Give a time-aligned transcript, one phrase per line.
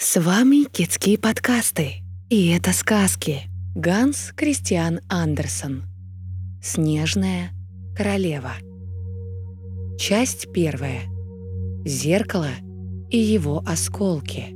[0.00, 2.04] С вами Китские подкасты.
[2.30, 3.40] И это сказки.
[3.74, 5.86] Ганс Кристиан Андерсон.
[6.62, 7.50] Снежная
[7.96, 8.52] королева.
[9.98, 11.00] Часть первая.
[11.84, 12.50] Зеркало
[13.10, 14.50] и его осколки.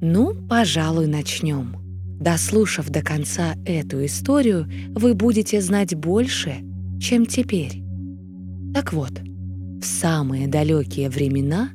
[0.00, 1.74] Ну, пожалуй, начнем.
[2.20, 6.58] Дослушав до конца эту историю, вы будете знать больше,
[7.00, 7.82] чем теперь.
[8.72, 9.18] Так вот,
[9.80, 11.70] в самые далекие времена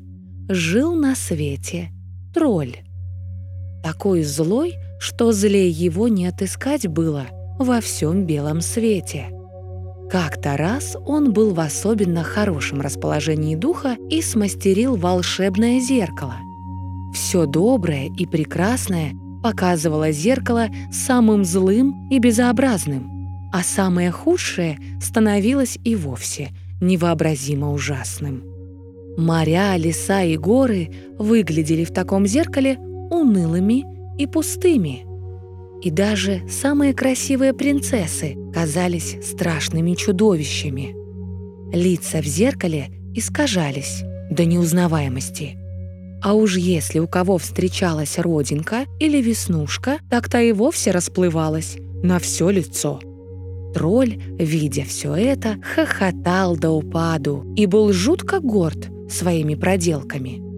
[0.48, 1.92] жил на свете
[2.34, 2.78] тролль.
[3.84, 7.28] Такой злой, что злее его не отыскать было
[7.58, 9.28] во всем белом свете.
[10.10, 16.36] Как-то раз он был в особенно хорошем расположении духа и смастерил волшебное зеркало.
[17.14, 25.96] Все доброе и прекрасное показывало зеркало самым злым и безобразным, а самое худшее становилось и
[25.96, 26.52] вовсе
[26.82, 28.49] невообразимо ужасным.
[29.20, 32.78] Моря, леса и горы выглядели в таком зеркале
[33.12, 33.84] унылыми
[34.18, 35.06] и пустыми.
[35.84, 40.96] И даже самые красивые принцессы казались страшными чудовищами.
[41.74, 45.58] Лица в зеркале искажались до неузнаваемости.
[46.22, 52.20] А уж если у кого встречалась родинка или веснушка, так та и вовсе расплывалась на
[52.20, 53.00] все лицо.
[53.74, 60.50] Тролль, видя все это, хохотал до упаду и был жутко горд своими проделками.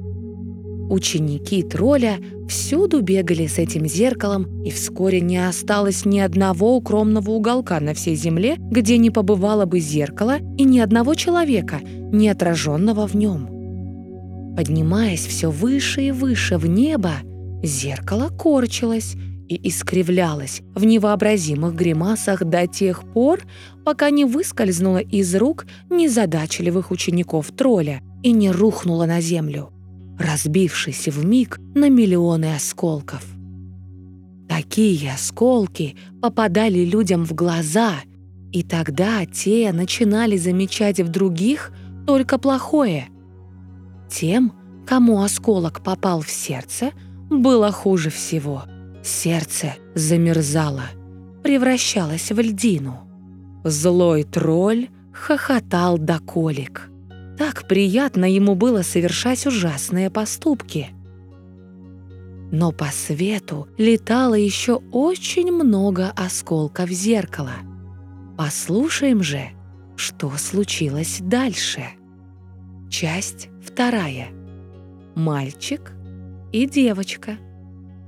[0.92, 2.18] Ученики тролля
[2.50, 8.16] всюду бегали с этим зеркалом, и вскоре не осталось ни одного укромного уголка на всей
[8.16, 11.80] земле, где не побывало бы зеркало и ни одного человека,
[12.12, 13.48] не отраженного в нем.
[14.58, 17.14] Поднимаясь все выше и выше в небо,
[17.64, 19.16] зеркало корчилось
[19.48, 23.40] и искривлялось в невообразимых гримасах до тех пор,
[23.86, 29.72] пока не выскользнуло из рук незадачливых учеников тролля и не рухнуло на землю,
[30.20, 33.26] разбившись в миг на миллионы осколков.
[34.48, 37.94] Такие осколки попадали людям в глаза,
[38.52, 41.72] и тогда те начинали замечать в других
[42.06, 43.08] только плохое.
[44.10, 44.54] Тем,
[44.86, 46.92] кому осколок попал в сердце,
[47.30, 48.64] было хуже всего.
[49.04, 50.84] Сердце замерзало,
[51.44, 53.00] превращалось в льдину.
[53.64, 56.91] Злой тролль хохотал до колик.
[57.42, 60.90] Так приятно ему было совершать ужасные поступки.
[62.52, 67.56] Но по свету летало еще очень много осколков зеркала.
[68.38, 69.50] Послушаем же,
[69.96, 71.86] что случилось дальше.
[72.92, 74.28] Часть вторая.
[75.16, 75.94] Мальчик
[76.52, 77.40] и девочка.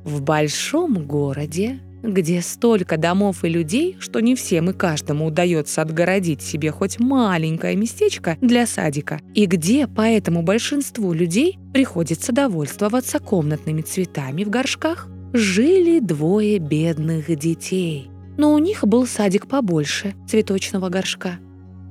[0.04, 6.42] В большом городе где столько домов и людей, что не всем и каждому удается отгородить
[6.42, 14.44] себе хоть маленькое местечко для садика, и где поэтому большинству людей приходится довольствоваться комнатными цветами
[14.44, 18.10] в горшках, жили двое бедных детей.
[18.38, 21.40] Но у них был садик побольше цветочного горшка.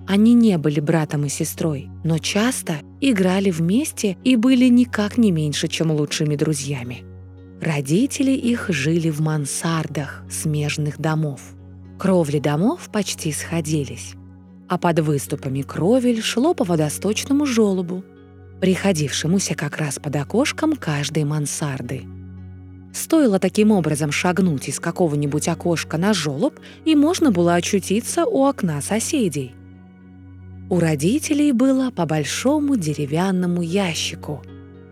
[0.06, 5.68] Они не были братом и сестрой, но часто играли вместе и были никак не меньше,
[5.68, 7.04] чем лучшими друзьями.
[7.62, 11.40] Родители их жили в мансардах смежных домов.
[11.96, 14.14] Кровли домов почти сходились,
[14.68, 18.02] а под выступами кровель шло по водосточному желобу,
[18.60, 22.02] приходившемуся как раз под окошком каждой мансарды.
[22.92, 28.82] Стоило таким образом шагнуть из какого-нибудь окошка на желоб, и можно было очутиться у окна
[28.82, 29.54] соседей.
[30.68, 34.42] У родителей было по большому деревянному ящику.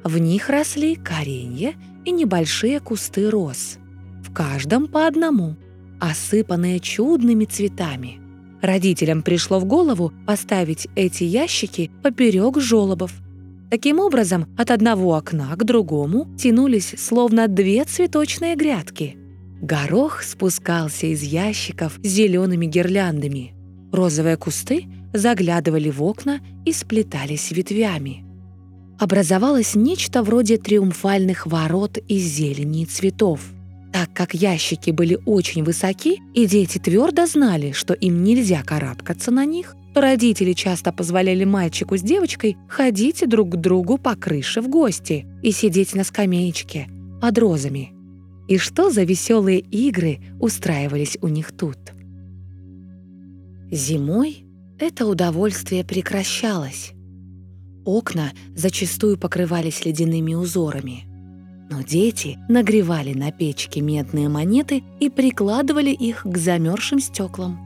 [0.05, 1.75] В них росли коренья
[2.05, 3.79] и небольшие кусты роз.
[4.23, 5.57] В каждом по одному,
[6.01, 8.21] осыпанные чудными цветами.
[8.63, 13.13] Родителям пришло в голову поставить эти ящики поперек желобов.
[13.71, 19.17] Таким образом, от одного окна к другому тянулись словно две цветочные грядки.
[19.63, 23.55] Горох спускался из ящиков с зелеными гирляндами.
[23.93, 28.30] Розовые кусты заглядывали в окна и сплетались ветвями
[29.01, 33.41] образовалось нечто вроде триумфальных ворот из зелени и цветов.
[33.93, 39.47] Так как ящики были очень высоки, и дети твердо знали, что им нельзя карабкаться на
[39.47, 44.69] них, то родители часто позволяли мальчику с девочкой ходить друг к другу по крыше в
[44.69, 46.87] гости и сидеть на скамеечке
[47.23, 47.93] под розами.
[48.49, 51.79] И что за веселые игры устраивались у них тут?
[53.71, 54.45] Зимой
[54.79, 56.93] это удовольствие прекращалось.
[57.85, 61.05] Окна зачастую покрывались ледяными узорами.
[61.71, 67.59] Но дети нагревали на печке медные монеты и прикладывали их к замерзшим стеклам.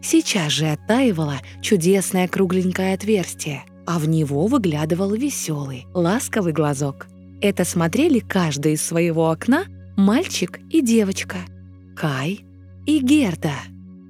[0.00, 7.08] Сейчас же оттаивало чудесное кругленькое отверстие, а в него выглядывал веселый, ласковый глазок.
[7.40, 9.64] Это смотрели каждый из своего окна
[9.96, 11.38] мальчик и девочка,
[11.96, 12.44] Кай
[12.86, 13.54] и Герда.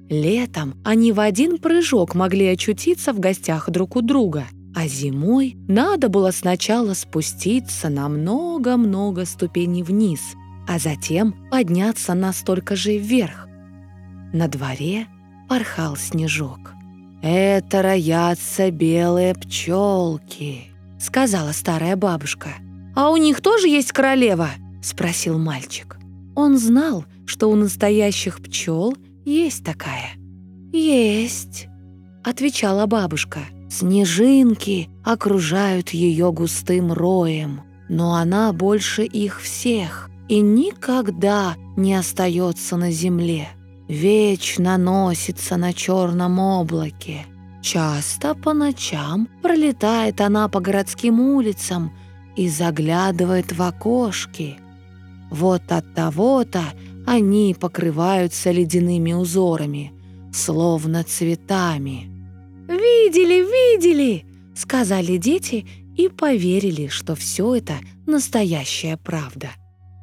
[0.09, 4.45] Летом они в один прыжок могли очутиться в гостях друг у друга,
[4.75, 10.21] а зимой надо было сначала спуститься на много-много ступеней вниз,
[10.67, 13.47] а затем подняться настолько же вверх.
[14.31, 15.07] На дворе
[15.47, 16.73] порхал снежок.
[17.21, 20.67] «Это роятся белые пчелки»,—
[20.99, 22.49] сказала старая бабушка.
[22.95, 24.49] «А у них тоже есть королева?»—
[24.81, 25.97] спросил мальчик.
[26.35, 28.95] Он знал, что у настоящих пчел
[29.25, 30.11] есть такая.
[30.71, 31.67] «Есть»,—
[32.23, 33.39] отвечала бабушка.
[33.69, 42.91] «Снежинки окружают ее густым роем, но она больше их всех и никогда не остается на
[42.91, 43.49] земле.
[43.87, 47.25] Вечно носится на черном облаке.
[47.61, 51.91] Часто по ночам пролетает она по городским улицам
[52.35, 54.57] и заглядывает в окошки.
[55.29, 56.61] Вот от того-то
[57.05, 59.91] они покрываются ледяными узорами,
[60.31, 62.08] словно цветами.
[62.69, 64.25] «Видели, видели!»—
[64.55, 65.65] сказали дети
[65.97, 67.73] и поверили, что все это
[68.05, 69.49] настоящая правда.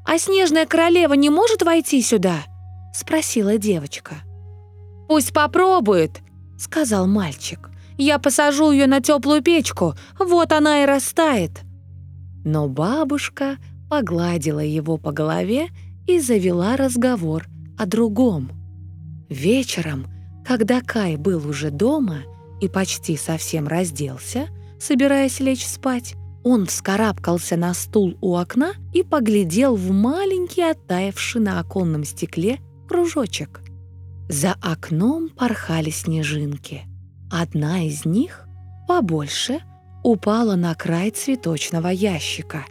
[0.05, 2.43] «А снежная королева не может войти сюда?»—
[2.93, 4.17] спросила девочка.
[5.07, 6.23] «Пусть попробует»,—
[6.59, 7.71] сказал мальчик.
[7.99, 11.61] «Я посажу ее на теплую печку, вот она и растает».
[12.45, 13.59] Но бабушка
[13.89, 15.69] погладила его по голове
[16.09, 17.47] и завела разговор
[17.79, 18.51] о другом.
[19.29, 20.07] Вечером,
[20.45, 22.25] когда Кай был уже дома
[22.61, 24.49] и почти совсем разделся,
[24.79, 26.15] собираясь лечь спать,
[26.45, 33.63] он вскарабкался на стул у окна и поглядел в маленький оттаивший на оконном стекле кружочек.
[34.29, 36.85] За окном порхали снежинки.
[37.31, 38.47] Одна из них,
[38.87, 39.61] побольше,
[40.05, 42.65] упала на край цветочного ящика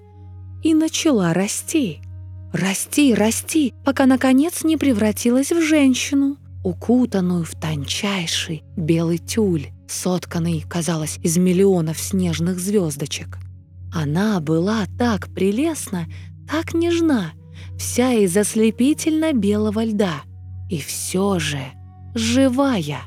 [0.64, 2.00] и начала расти.
[2.54, 11.20] Расти, расти, пока наконец не превратилась в женщину, укутанную в тончайший белый тюль, сотканный, казалось,
[11.24, 13.38] из миллионов снежных звездочек.
[13.94, 16.08] Она была так прелестна,
[16.50, 17.34] так нежна,
[17.78, 20.24] вся из ослепительно-белого льда.
[20.70, 21.60] И все же
[22.14, 23.02] живая.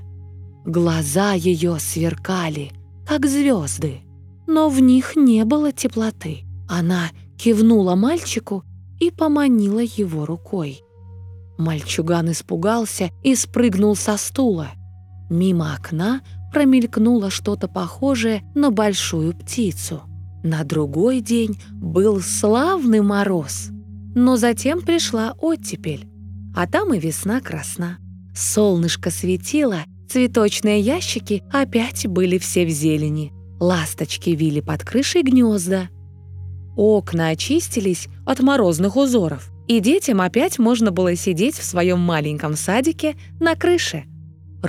[0.64, 2.72] Глаза ее сверкали,
[3.06, 4.02] как звезды,
[4.46, 6.44] но в них не было теплоты.
[6.68, 8.64] Она кивнула мальчику
[9.00, 10.82] и поманила его рукой.
[11.56, 14.68] Мальчуган испугался и спрыгнул со стула.
[15.28, 16.22] Мимо окна
[16.52, 20.02] промелькнуло что-то похожее на большую птицу.
[20.42, 23.70] На другой день был славный мороз,
[24.14, 26.08] но затем пришла оттепель,
[26.54, 27.98] а там и весна красна.
[28.34, 33.32] Солнышко светило, цветочные ящики опять были все в зелени.
[33.60, 35.88] Ласточки вили под крышей гнезда,
[36.78, 43.16] Окна очистились от морозных узоров, и детям опять можно было сидеть в своем маленьком садике
[43.40, 44.04] на крыше.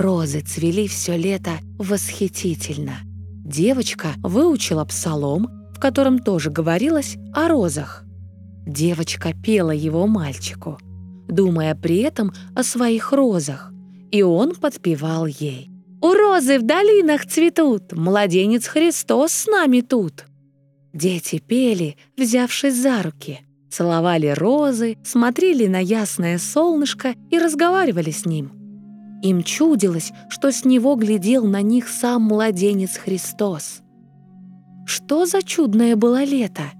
[0.00, 3.00] Розы цвели все лето восхитительно.
[3.44, 8.04] Девочка выучила псалом, в котором тоже говорилось о розах.
[8.66, 10.78] Девочка пела его мальчику,
[11.28, 13.72] думая при этом о своих розах,
[14.10, 15.68] и он подпевал ей.
[16.00, 20.24] «У розы в долинах цветут, младенец Христос с нами тут».
[20.94, 28.59] Дети пели, взявшись за руки, целовали розы, смотрели на ясное солнышко и разговаривали с ним.
[29.22, 33.82] Им чудилось, что с него глядел на них сам младенец Христос.
[34.86, 36.72] Что за чудное было лето!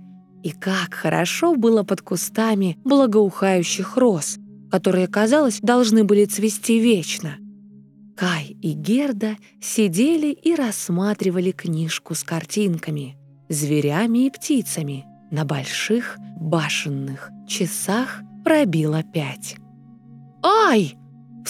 [0.43, 4.39] И как хорошо было под кустами благоухающих роз,
[4.71, 7.37] которые, казалось, должны были цвести вечно.
[8.17, 13.17] Кай и Герда сидели и рассматривали книжку с картинками—
[13.51, 15.05] зверями и птицами.
[15.31, 19.57] На больших башенных часах пробило пять.
[20.43, 20.97] «Ай!»—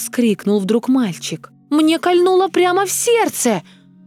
[0.01, 1.51] вскрикнул вдруг мальчик.
[1.69, 3.61] «Мне кольнуло прямо в сердце,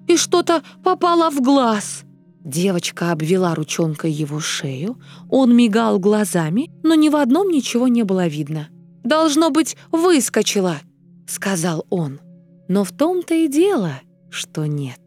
[0.07, 2.03] и что-то попало в глаз!»
[2.41, 4.99] Девочка обвела ручонкой его шею,
[5.31, 8.69] он мигал глазами, но ни в одном ничего не было видно.
[9.03, 10.77] «Должно быть, выскочила!»—
[11.27, 12.21] сказал он.
[12.69, 15.01] Но в том-то и дело, что нет.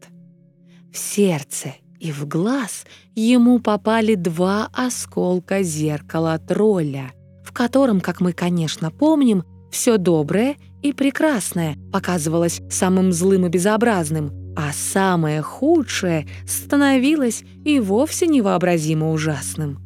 [0.92, 7.12] В сердце и в глаз ему попали два осколка зеркала тролля,
[7.44, 14.32] в котором, как мы, конечно, помним, все доброе и прекрасное показывалось самым злым и безобразным,
[14.56, 19.80] а самое худшее становилось и вовсе невообразимо ужасным.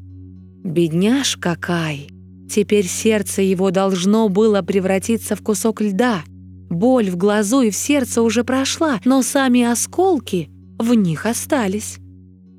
[0.63, 2.09] Бедняжка Кай!
[2.49, 6.23] Теперь сердце его должно было превратиться в кусок льда.
[6.69, 11.97] Боль в глазу и в сердце уже прошла, но сами осколки в них остались.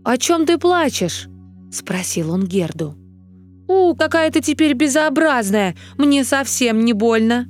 [0.04, 1.28] «О чем ты плачешь?»—
[1.70, 2.96] спросил он Герду.
[3.68, 5.76] «У, какая ты теперь безобразная!
[5.98, 7.46] Мне совсем не больно!»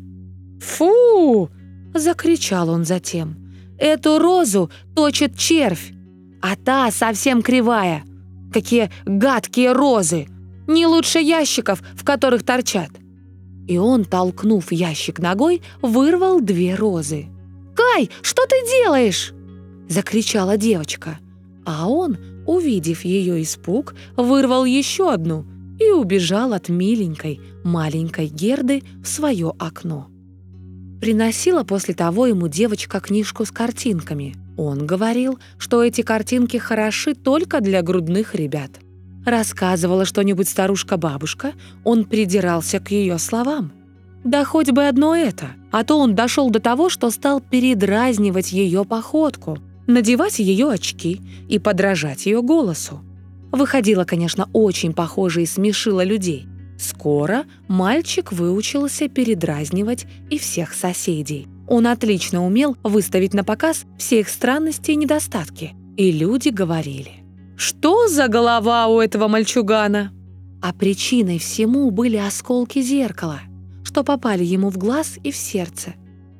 [0.63, 1.51] «Фу!»—
[1.95, 3.37] закричал он затем.
[3.79, 5.93] «Эту розу точит червь,
[6.41, 8.05] а та совсем кривая.
[8.53, 10.29] Какие гадкие розы!
[10.69, 12.91] Не лучше ящиков, в которых торчат!»
[13.67, 17.27] И он, толкнув ящик ногой, вырвал две розы.
[17.75, 19.33] «Кай, что ты делаешь?»—
[19.89, 21.19] закричала девочка.
[21.65, 25.45] А он, увидев ее испуг, вырвал еще одну
[25.81, 30.12] и убежал от миленькой маленькой Герды в свое окно.
[31.03, 34.37] Приносила после того ему девочка книжку с картинками.
[34.57, 38.71] Он говорил, что эти картинки хороши только для грудных ребят.
[39.27, 43.73] Рассказывала что-нибудь старушка-бабушка, он придирался к ее словам.
[44.23, 48.85] Да хоть бы одно это, а то он дошел до того, что стал передразнивать ее
[48.85, 53.01] походку, надевать ее очки и подражать ее голосу.
[53.51, 56.47] Выходило, конечно, очень похоже и смешило людей.
[56.83, 61.47] Скоро мальчик выучился передразнивать и всех соседей.
[61.69, 65.77] Он отлично умел выставить на показ все их странности и недостатки.
[65.97, 67.23] И люди говорили,
[67.57, 70.13] «Что за голова у этого мальчугана?»
[70.61, 73.43] А причиной всему были осколки зеркала,
[73.85, 75.95] что попали ему в глаз и в сердце.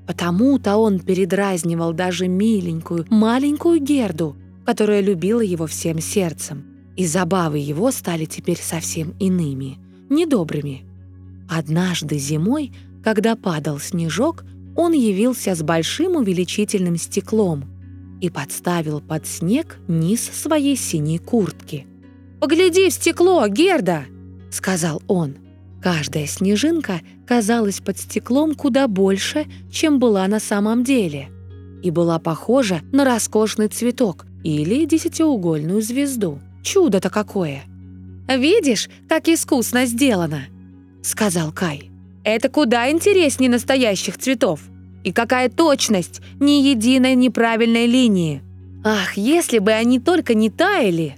[0.09, 6.65] Потому-то он передразнивал даже миленькую, маленькую Герду, которая любила его всем сердцем.
[6.97, 9.79] И забавы его стали теперь совсем иными–
[10.13, 10.85] недобрыми.
[11.49, 14.45] Однажды зимой, когда падал снежок,
[14.77, 17.65] он явился с большим увеличительным стеклом
[18.21, 21.87] и подставил под снег низ своей синей куртки.
[22.41, 24.05] «Погляди в стекло, Герда!»—
[24.51, 25.37] сказал он.
[25.83, 31.29] Каждая снежинка казалась под стеклом куда больше, чем была на самом деле,
[31.83, 36.41] и была похожа на роскошный цветок или десятиугольную звезду.
[36.63, 37.65] Чудо-то какое!
[38.29, 40.47] «Видишь, как искусно сделано?»—
[41.03, 41.91] сказал Кай.
[42.25, 44.61] «Это куда интереснее настоящих цветов.
[45.05, 48.43] И какая точность, ни единой неправильной линии.
[48.85, 51.17] Ах, если бы они только не таяли!»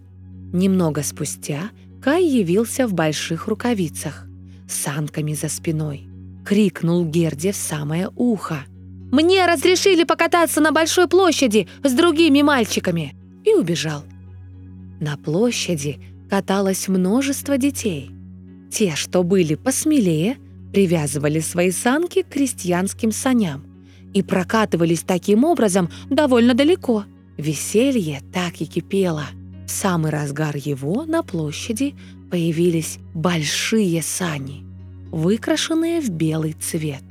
[0.53, 1.71] Немного спустя
[2.03, 4.27] Кай явился в больших рукавицах,
[4.69, 6.07] с санками за спиной.
[6.45, 8.65] Крикнул Герде в самое ухо.
[9.11, 14.05] «Мне разрешили покататься на большой площади с другими мальчиками!» И убежал.
[15.01, 15.99] На площади
[16.35, 18.11] каталось множество детей.
[18.69, 20.37] Те, что были посмелее,
[20.73, 23.65] привязывали свои санки к крестьянским саням
[24.13, 27.05] и прокатывались таким образом довольно далеко.
[27.37, 29.27] Веселье так и кипело.
[29.65, 31.95] В самый разгар его на площади
[32.33, 34.65] появились большие сани,
[35.13, 37.05] выкрашенные в белый цвет.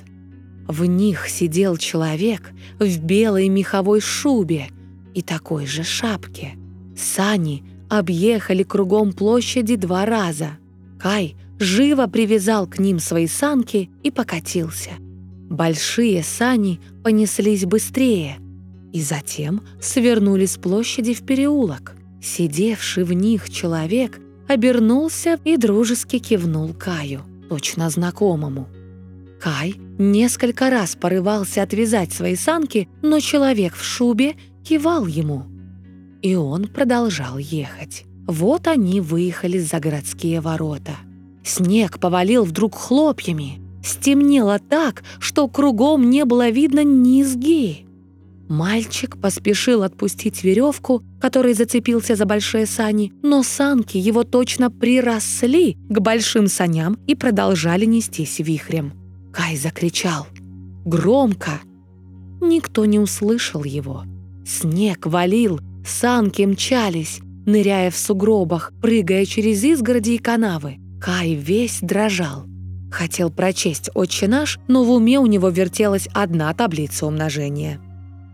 [0.68, 4.68] В них сидел человек в белой меховой шубе
[5.14, 6.58] и такой же шапке.
[6.98, 7.64] Сани
[8.00, 10.58] объехали кругом площади два раза.
[11.00, 14.92] Кай живо привязал к ним свои санки и покатился.
[15.50, 18.38] Большие сани понеслись быстрее
[18.92, 21.96] и затем свернули с площади в переулок.
[22.22, 28.68] Сидевший в них человек обернулся и дружески кивнул Каю, точно знакомому.
[29.40, 35.46] Кай несколько раз порывался отвязать свои санки, но человек в шубе кивал ему–
[36.24, 38.06] и он продолжал ехать.
[38.26, 40.94] Вот они выехали за городские ворота.
[41.44, 43.60] Снег повалил вдруг хлопьями.
[43.84, 47.86] Стемнело так, что кругом не было видно низги.
[48.48, 56.00] Мальчик поспешил отпустить веревку, которой зацепился за большие сани, но санки его точно приросли к
[56.00, 58.94] большим саням и продолжали нестись вихрем.
[59.34, 60.28] Кай закричал.
[60.86, 61.60] Громко.
[62.40, 64.04] Никто не услышал его.
[64.46, 70.78] Снег валил, Санки мчались, ныряя в сугробах, прыгая через изгороди и канавы.
[71.02, 72.46] Кай весь дрожал.
[72.92, 77.80] Хотел прочесть «Отче наш», но в уме у него вертелась одна таблица умножения.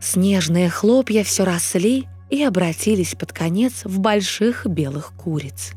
[0.01, 5.72] Снежные хлопья все росли и обратились под конец в больших белых куриц.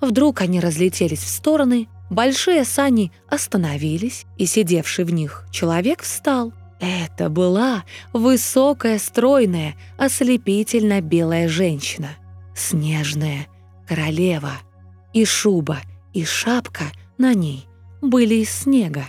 [0.00, 6.52] Вдруг они разлетелись в стороны, большие сани остановились, и сидевший в них человек встал.
[6.82, 12.08] Это была высокая, стройная, ослепительно белая женщина.
[12.56, 13.46] Снежная
[13.86, 14.54] королева.
[15.12, 15.78] И шуба,
[16.12, 16.84] и шапка
[17.18, 17.68] на ней
[18.00, 19.04] были из снега.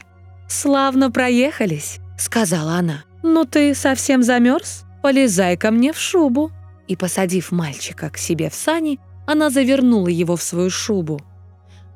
[0.48, 3.06] «Славно проехались»,— сказала она.
[3.24, 4.84] «Ну ты совсем замерз?
[5.02, 6.52] Полезай ко мне в шубу».
[6.88, 11.22] И, посадив мальчика к себе в сани, она завернула его в свою шубу.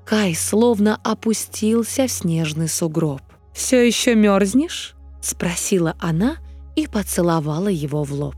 [0.05, 3.21] Кай словно опустился в снежный сугроб.
[3.53, 4.95] «Все еще мерзнешь?»—
[5.27, 6.37] спросила она
[6.75, 8.35] и поцеловала его в лоб.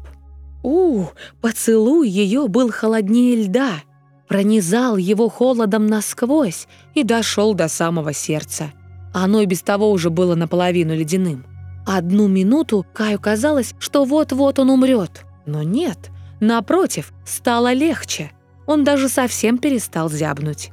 [0.63, 1.05] У,
[1.41, 3.83] поцелуй ее был холоднее льда.
[4.27, 8.71] пронизал его холодом насквозь и дошел до самого сердца.
[9.13, 11.45] Оно и без того уже было наполовину ледяным.
[11.87, 15.25] Одну минуту Каю казалось, что вот-вот он умрет.
[15.47, 18.31] Но нет, напротив, стало легче.
[18.67, 20.71] Он даже совсем перестал зябнуть.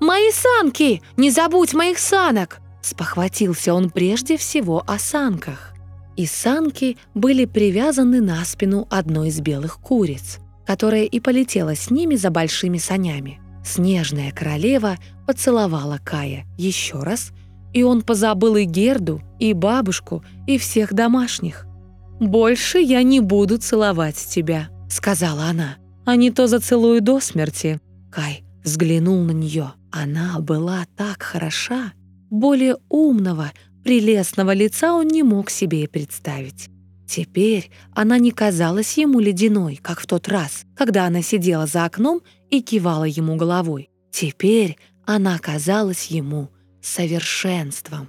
[0.00, 1.00] «Мои санки!
[1.16, 5.72] Не забудь моих санок!» Спохватился он прежде всего о санках.
[6.16, 12.14] И санки были привязаны на спину одной из белых куриц, которая и полетела с ними
[12.14, 13.40] за большими санями.
[13.64, 17.32] Снежная королева поцеловала Кая еще раз–
[17.74, 21.66] и он позабыл и Герду, и бабушку, и всех домашних.
[22.20, 25.76] «Больше я не буду целовать тебя»,— сказала она.
[26.06, 27.80] «А не то зацелую до смерти».
[28.10, 29.72] Кай взглянул на нее.
[29.90, 31.92] Она была так хороша.
[32.30, 33.52] Более умного,
[33.82, 36.68] прелестного лица он не мог себе и представить.
[37.06, 42.22] Теперь она не казалась ему ледяной, как в тот раз, когда она сидела за окном
[42.50, 43.90] и кивала ему головой.
[44.10, 46.48] Теперь она казалась ему
[46.80, 48.08] совершенством.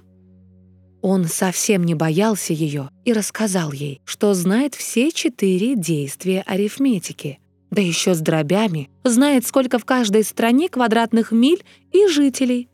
[1.02, 7.38] Он совсем не боялся ее и рассказал ей, что знает все четыре действия арифметики,
[7.70, 12.68] да еще с дробями, знает, сколько в каждой стране квадратных миль и жителей.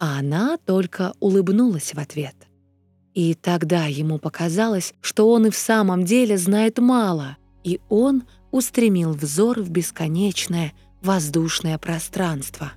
[0.00, 2.34] А она только улыбнулась в ответ.
[3.14, 9.12] И тогда ему показалось, что он и в самом деле знает мало, и он устремил
[9.12, 12.72] взор в бесконечное воздушное пространство.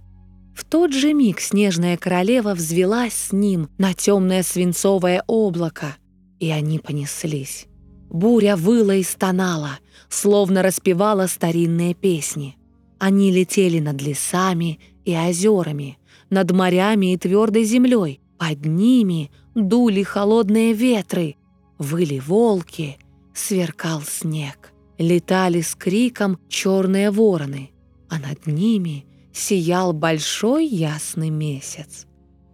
[0.54, 5.96] В тот же миг снежная королева взвелась с ним на темное свинцовое облако,
[6.40, 7.68] и они понеслись.
[8.10, 12.58] Буря выла и стонала, словно распевала старинные песни.
[13.00, 15.98] Они летели над лесами и озерами,
[16.34, 18.20] над морями и твердой землей.
[18.38, 21.38] Под ними дули холодные ветры,
[21.78, 22.98] выли волки,
[23.34, 24.74] сверкал снег.
[24.98, 27.72] Летали с криком черные вороны,
[28.10, 32.06] а над ними— сиял большой ясный месяц.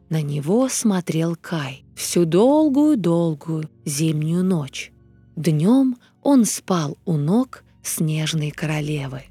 [0.09, 4.92] На него смотрел Кай всю долгую-долгую зимнюю ночь.
[5.35, 9.24] Днем он спал у ног снежной королевы.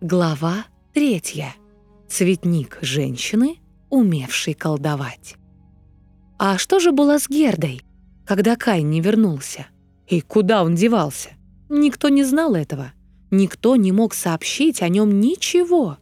[0.00, 1.54] Глава третья.
[2.08, 3.58] Цветник женщины,
[3.90, 5.36] умевшей колдовать.
[6.38, 7.82] А что же было с Гердой,
[8.26, 9.66] когда Кай не вернулся?
[10.06, 11.30] И куда он девался?
[11.68, 12.92] Никто не знал этого.
[13.30, 15.98] Никто не мог сообщить о нем ничего.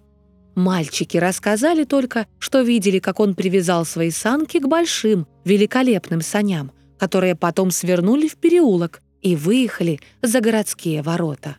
[0.54, 7.34] Мальчики рассказали только, что видели, как он привязал свои санки к большим, великолепным саням, которые
[7.34, 11.56] потом свернули в переулок и выехали за городские ворота.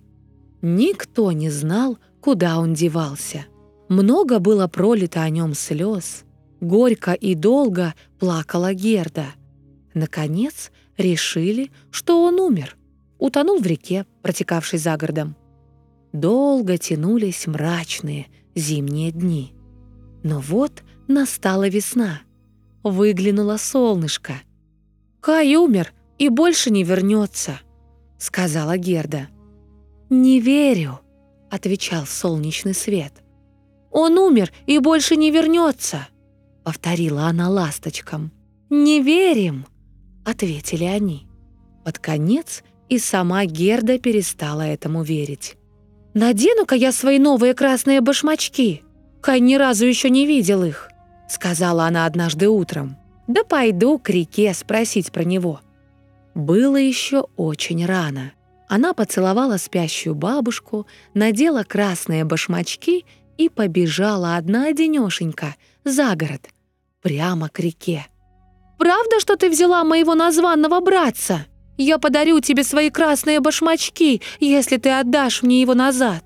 [0.61, 3.45] Никто не знал, куда он девался.
[3.93, 6.23] Много было пролито о нем слез.
[6.61, 9.25] Горько и долго плакала Герда.
[9.93, 12.75] Наконец решили, что он умер.
[13.19, 15.35] Утонул в реке, протекавшей за городом.
[16.11, 19.53] Долго тянулись мрачные, зимние дни.
[20.23, 22.21] Но вот настала весна.
[22.81, 24.33] Выглянуло солнышко.
[25.21, 27.59] «Кай умер и больше не вернется»,—
[28.17, 29.27] сказала Герда.
[30.09, 30.99] «Не верю»,—
[31.51, 33.22] отвечал солнечный свет.
[33.93, 36.07] «Он умер и больше не вернется»,—
[36.63, 38.31] повторила она ласточкам.
[38.71, 39.67] «Не верим»,—
[40.25, 41.27] ответили они.
[41.85, 45.57] Под конец и сама Герда перестала этому верить.
[46.15, 48.83] «Надену-ка я свои новые красные башмачки.
[49.21, 50.89] Кай ни разу еще не видел их»,—
[51.29, 52.97] сказала она однажды утром.
[53.27, 55.61] «Да пойду к реке спросить про него».
[56.33, 58.31] Было еще очень рано.
[58.67, 63.05] Она поцеловала спящую бабушку, надела красные башмачки
[63.37, 66.49] и побежала одна-одинешенька за город,
[67.01, 68.07] прямо к реке.
[68.77, 71.45] «Правда, что ты взяла моего названного братца?»
[71.77, 76.23] Я подарю тебе свои красные башмачки, если ты отдашь мне его назад».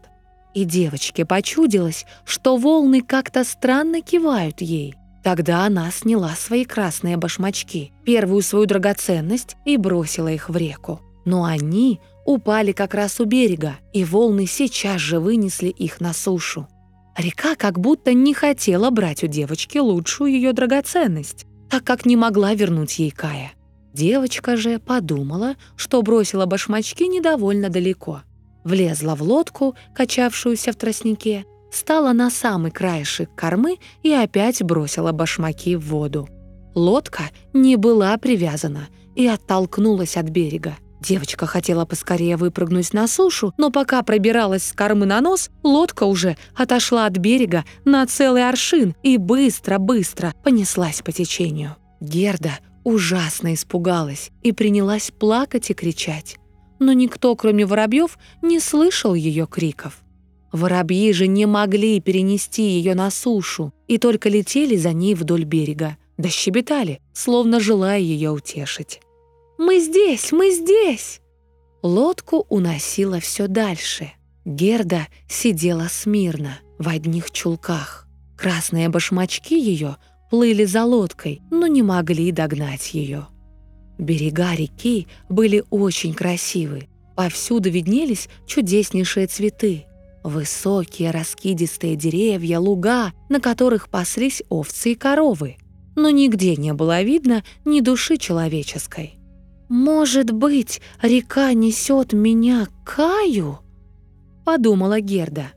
[0.54, 4.96] И девочке почудилось, что волны как-то странно кивают ей.
[5.24, 11.02] Тогда она сняла свои красные башмачки, первую свою драгоценность, и бросила их в реку.
[11.26, 16.68] Но они упали как раз у берега, и волны сейчас же вынесли их на сушу.
[17.18, 22.54] Река как будто не хотела брать у девочки лучшую ее драгоценность, так как не могла
[22.54, 23.54] вернуть ей Кая.
[23.92, 28.22] Девочка же подумала, что бросила башмачки недовольно далеко.
[28.64, 35.76] Влезла в лодку, качавшуюся в тростнике, стала на самый краешек кормы и опять бросила башмаки
[35.76, 36.30] в воду.
[36.76, 40.76] Лодка не была привязана и оттолкнулась от берега.
[41.00, 46.38] Девочка хотела поскорее выпрыгнуть на сушу, но пока пробиралась с кормы на нос, лодка уже
[46.56, 51.76] отошла от берега на целый аршин и быстро-быстро понеслась по течению.
[52.00, 56.38] Герда ужасно испугалась и принялась плакать и кричать.
[56.80, 60.04] Но никто, кроме воробьев, не слышал ее криков.
[60.52, 65.98] Воробьи же не могли перенести ее на сушу и только летели за ней вдоль берега,
[66.18, 69.02] да щебетали, словно желая ее утешить.
[69.58, 70.32] «Мы здесь!
[70.32, 71.22] Мы здесь!»
[71.84, 74.12] Лодку уносило все дальше.
[74.46, 78.08] Герда сидела смирно, в одних чулках.
[78.38, 79.98] Красные башмачки ее
[80.30, 83.28] плыли за лодкой, но не могли догнать ее.
[83.98, 86.88] Берега реки были очень красивы.
[87.16, 89.86] Повсюду виднелись чудеснейшие цветы.
[90.24, 95.58] Высокие раскидистые деревья, луга, на которых паслись овцы и коровы.
[95.96, 99.17] Но нигде не было видно ни души человеческой.
[99.70, 103.60] «Может быть, река несет меня к Каю?»—
[104.46, 105.52] подумала Герда.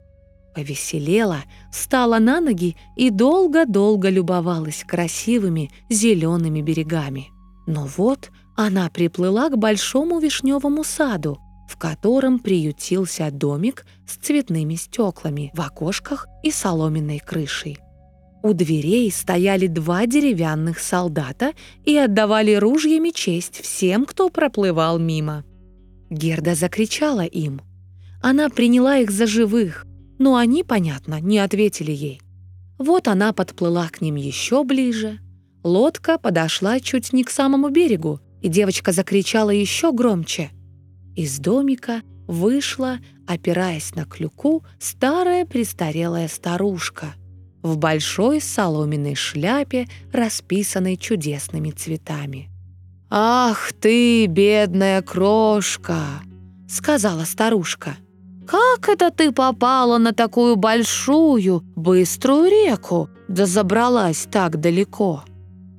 [0.54, 7.28] Повеселела, встала на ноги и долго-долго любовалась красивыми зелеными берегами.
[7.68, 15.52] Но вот она приплыла к большому вишневому саду, в котором приютился домик с цветными стеклами
[15.54, 17.78] в окошках и соломенной крышей.
[18.42, 21.52] У дверей стояли два деревянных солдата
[21.84, 25.44] и отдавали ружьями честь всем, кто проплывал мимо.
[26.08, 27.60] Герда закричала им.
[28.22, 29.86] Она приняла их за живых,
[30.18, 32.20] но они, понятно, не ответили ей.
[32.78, 35.18] Вот она подплыла к ним еще ближе.
[35.62, 40.50] Лодка подошла чуть не к самому берегу, и девочка закричала еще громче.
[41.14, 47.14] Из домика вышла, опираясь на клюку, старая престарелая старушка—
[47.62, 52.48] в большой соломенной шляпе, расписанной чудесными цветами.
[53.10, 55.98] «Ах ты, бедная крошка!»—
[56.68, 57.96] сказала старушка.
[58.46, 65.24] «Как это ты попала на такую большую, быструю реку, да забралась так далеко?»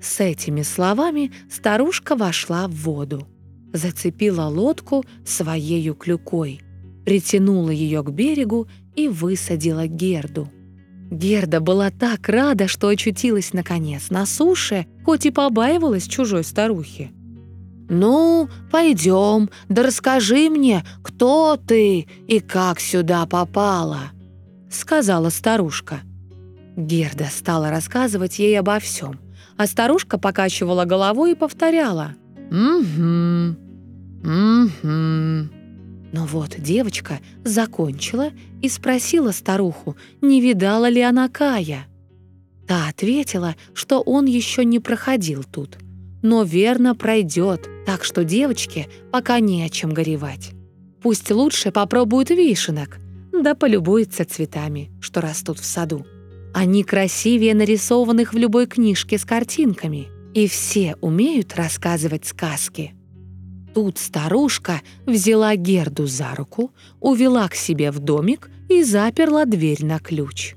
[0.02, 3.28] С этими словами старушка вошла в воду,
[3.72, 6.62] зацепила лодку своею клюкой,
[7.06, 10.50] притянула ее к берегу и высадила Герду.
[11.12, 17.12] Герда была так рада, что очутилась наконец на суше, хоть и побаивалась чужой старухи.
[17.90, 24.12] «Ну, пойдем, да расскажи мне, кто ты и как сюда попала»,—
[24.72, 26.00] сказала старушка.
[26.78, 29.20] Герда стала рассказывать ей обо всем,
[29.58, 32.16] а старушка покачивала головой и повторяла
[32.50, 33.58] «Угу,
[34.24, 35.61] угу».
[36.12, 41.88] Но вот девочка закончила и спросила старуху, не видала ли она Кая.
[42.68, 45.78] Та ответила, что он еще не проходил тут,
[46.22, 50.52] но верно пройдет, так что девочке пока не о чем горевать.
[51.02, 53.00] Пусть лучше попробует вишенок,
[53.32, 56.06] да полюбуется цветами, что растут в саду.
[56.54, 62.94] Они красивее нарисованных в любой книжке с картинками, и все умеют рассказывать сказки.
[63.74, 70.00] Тут старушка взяла Герду за руку, увела к себе в домик и заперла дверь на
[70.00, 70.56] ключ.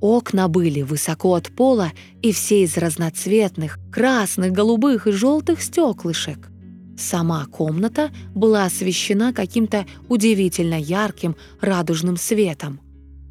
[0.00, 6.50] Окна были высоко от пола и все из разноцветных, красных, голубых и желтых стеклышек.
[6.98, 12.80] Сама комната была освещена каким-то удивительно ярким радужным светом.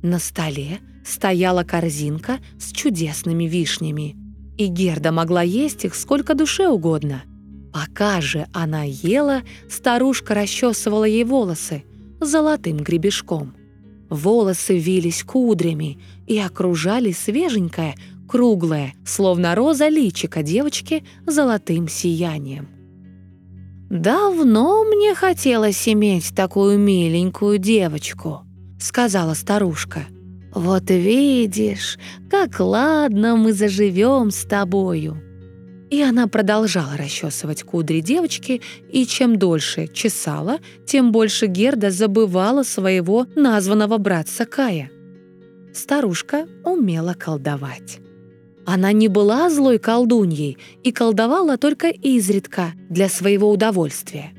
[0.02, 4.16] На столе стояла корзинка с чудесными вишнями,
[4.58, 7.24] и Герда могла есть их сколько душе угодно–
[7.74, 11.84] Пока же она ела, старушка расчесывала ей волосы
[12.22, 13.56] золотым гребешком.
[14.10, 17.96] Волосы вились кудрями и окружали свеженькое,
[18.30, 22.68] круглое, словно роза личика девочки золотым сиянием.
[23.90, 28.42] «Давно мне хотелось иметь такую миленькую девочку»,—
[28.80, 30.06] сказала старушка.
[30.54, 31.98] «Вот видишь,
[32.30, 35.33] как ладно мы заживем с тобою».
[35.94, 43.28] И она продолжала расчесывать кудри девочки, и чем дольше чесала, тем больше Герда забывала своего
[43.36, 44.90] названного братца Кая.
[45.72, 48.00] Старушка умела колдовать.
[48.66, 54.32] Она не была злой колдуньей и колдовала только изредка для своего удовольствия.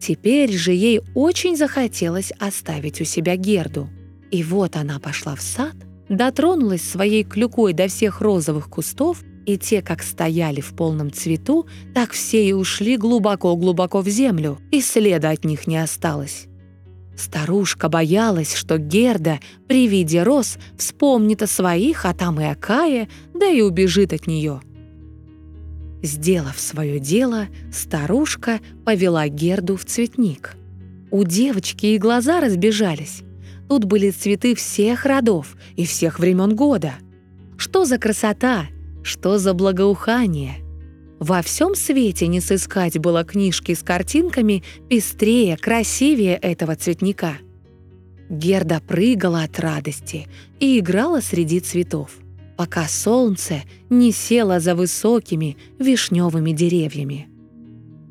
[0.00, 3.88] Теперь же ей очень захотелось оставить у себя Герду.
[4.32, 5.76] И вот она пошла в сад,
[6.08, 12.10] дотронулась своей клюкой до всех розовых кустов и те, как стояли в полном цвету, так
[12.10, 16.48] все и ушли глубоко-глубоко в землю, и следа от них не осталось.
[17.16, 23.08] Старушка боялась, что Герда при виде роз вспомнит о своих, а там и о Кае,
[23.32, 24.60] да и убежит от нее.
[26.02, 30.56] Сделав свое дело, старушка повела Герду в цветник.
[31.10, 33.22] У девочки и глаза разбежались.
[33.68, 36.94] Тут были цветы всех родов и всех времен года.
[37.56, 38.66] Что за красота!
[39.06, 40.64] Что за благоухание!
[41.20, 47.34] Во всем свете не сыскать было книжки с картинками пестрее, красивее этого цветника.
[48.28, 50.26] Герда прыгала от радости
[50.58, 52.16] и играла среди цветов,
[52.56, 57.28] пока солнце не село за высокими вишневыми деревьями.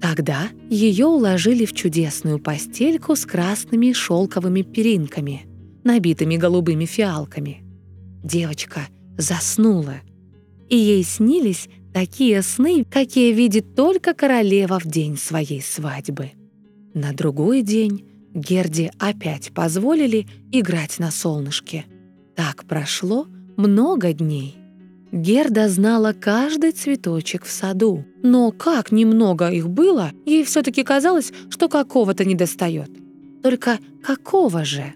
[0.02, 5.46] Тогда ее уложили в чудесную постельку с красными шелковыми перинками,
[5.84, 7.66] набитыми голубыми фиалками.
[8.24, 9.96] Девочка заснула,
[10.70, 16.32] и ей снились такие сны, какие видит только королева в день своей свадьбы.
[16.94, 21.86] На другой день Герде опять позволили играть на солнышке.
[22.36, 24.58] Так прошло много дней.
[25.12, 31.70] Герда знала каждый цветочек в саду, но как немного их было, ей все-таки казалось, что
[31.70, 32.90] какого-то недостает.
[33.42, 34.94] Только какого же?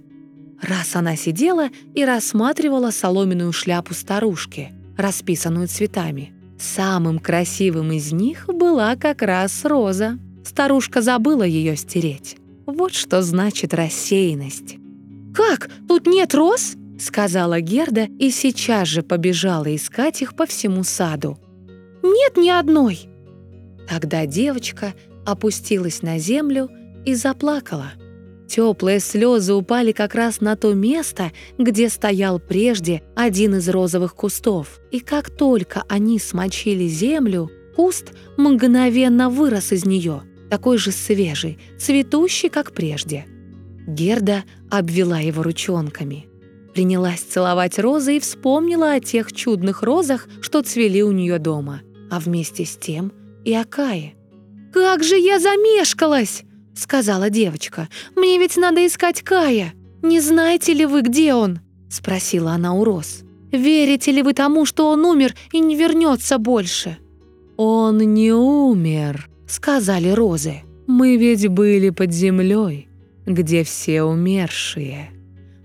[0.61, 6.33] Раз она сидела и рассматривала соломенную шляпу старушки, расписанную цветами.
[6.59, 10.19] Самым красивым из них была как раз роза.
[10.43, 12.37] Старушка забыла ее стереть.
[12.65, 14.77] Вот что значит рассеянность.
[15.33, 15.69] «Как?
[15.87, 21.39] Тут нет роз?»— сказала Герда и сейчас же побежала искать их по всему саду.
[22.03, 23.09] «Нет ни одной!»
[23.87, 24.93] Тогда девочка
[25.25, 26.69] опустилась на землю
[27.05, 27.93] и заплакала.
[28.49, 34.79] Теплые слезы упали как раз на то место, где стоял прежде один из розовых кустов.
[34.91, 42.49] И как только они смочили землю, куст мгновенно вырос из нее такой же свежий, цветущий,
[42.49, 43.25] как прежде.
[43.87, 46.25] Герда обвела его ручонками.
[46.73, 51.81] Принялась целовать розы и вспомнила о тех чудных розах, что цвели у нее дома,
[52.11, 53.11] а вместе с тем
[53.45, 54.15] и о Кае.
[54.73, 56.43] «Как же я замешкалась!»—
[56.79, 57.87] сказала девочка.
[58.15, 59.73] «Мне ведь надо искать Кая.
[60.01, 63.23] Не знаете ли вы, где он?»— спросила она у роз.
[63.51, 66.97] «Верите ли вы тому, что он умер и не вернется больше?»
[67.57, 70.61] «Он не умер», сказали розы.
[70.87, 72.87] «Мы ведь были под землей,
[73.25, 75.09] где все умершие.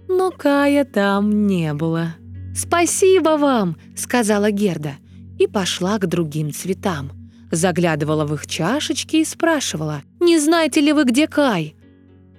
[0.08, 2.16] Но Кая там не было».
[2.54, 4.94] «Спасибо вам!»— сказала Герда
[5.38, 7.10] и пошла к другим цветам.
[7.50, 11.76] Заглядывала в их чашечки и спрашивала, «Не знаете ли вы, где Кай?»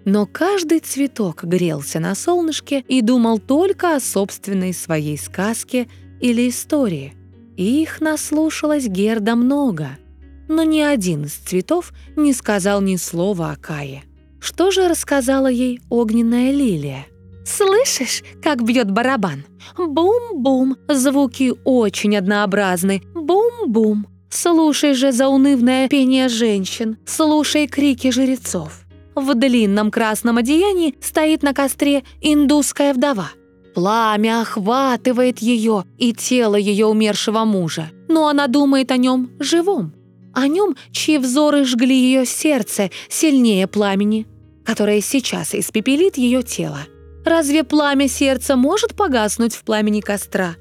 [0.05, 5.87] Но каждый цветок грелся на солнышке и думал только о собственной своей сказке
[6.21, 7.13] или истории.
[7.57, 9.97] Их наслушалась Герда много—
[10.47, 14.03] но ни один из цветов не сказал ни слова о Кае.
[14.39, 17.07] Что же рассказала ей огненная лилия?
[17.45, 19.45] «Слышишь, как бьет барабан?
[19.77, 23.03] Бум-бум, звуки очень однообразны.
[23.13, 24.07] Бум-бум.
[24.35, 28.81] Слушай же заунывное пение женщин, слушай крики жрецов.
[29.15, 33.29] В длинном красном одеянии стоит на костре индусская вдова.
[33.73, 39.93] Пламя охватывает ее и тело ее умершего мужа, но она думает о нем живом
[40.35, 44.27] о нем, чьи взоры жгли ее сердце сильнее пламени,
[44.65, 46.79] которое сейчас испепелит ее тело.
[47.23, 50.57] Разве пламя сердца может погаснуть в пламени костра?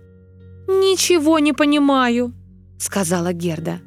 [0.66, 2.32] «Ничего не понимаю»,—
[2.84, 3.80] сказала Герда.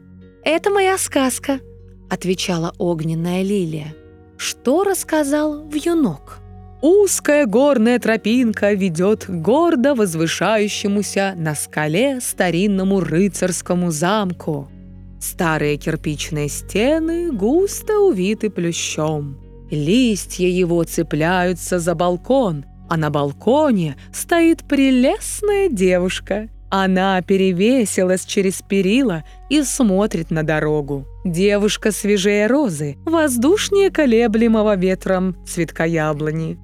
[0.43, 1.59] «Это моя сказка»,—
[2.09, 3.95] отвечала огненная лилия.
[4.37, 6.39] Что рассказал вьюнок?
[6.81, 14.69] Узкая горная тропинка ведет гордо возвышающемуся на скале старинному рыцарскому замку.
[15.19, 19.37] Старые кирпичные стены густо увиты плющом.
[19.71, 26.49] Листья его цепляются за балкон, а на балконе стоит прелестная девушка.
[26.69, 31.05] Она перевесилась через перила и смотрит на дорогу.
[31.23, 36.57] Девушка свежее розы, воздушнее колеблемого ветром цветка яблони.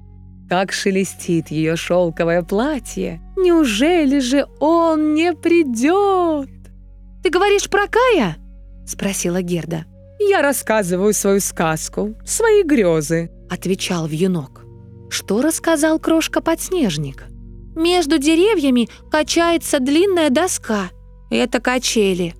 [0.48, 3.20] Как шелестит ее шелковое платье!
[3.36, 6.50] Неужели же он не придет?
[7.22, 8.36] «Ты говоришь про Кая?»—
[8.86, 9.86] спросила Герда.
[10.20, 14.64] «Я рассказываю свою сказку, свои грезы»,— отвечал вьюнок.
[15.08, 17.24] Что рассказал крошка-подснежник?
[17.74, 20.90] «Между деревьями качается длинная доска.
[21.30, 22.34] Это качели.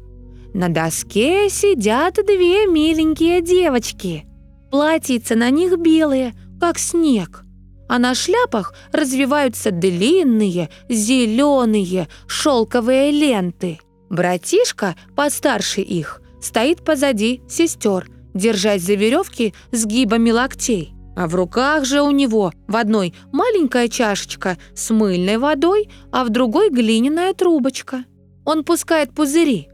[0.54, 4.24] На доске сидят две миленькие девочки.
[4.70, 7.44] Платьица на них белые, как снег.
[7.88, 13.80] А на шляпах развиваются длинные, зеленые, шелковые ленты.
[14.10, 20.93] Братишка, постарше их, стоит позади сестер, держась за веревки сгибами локтей.
[21.16, 26.30] А в руках же у него в одной маленькая чашечка с мыльной водой, а в
[26.30, 28.04] другой глиняная трубочка.
[28.44, 29.68] Он пускает пузыри.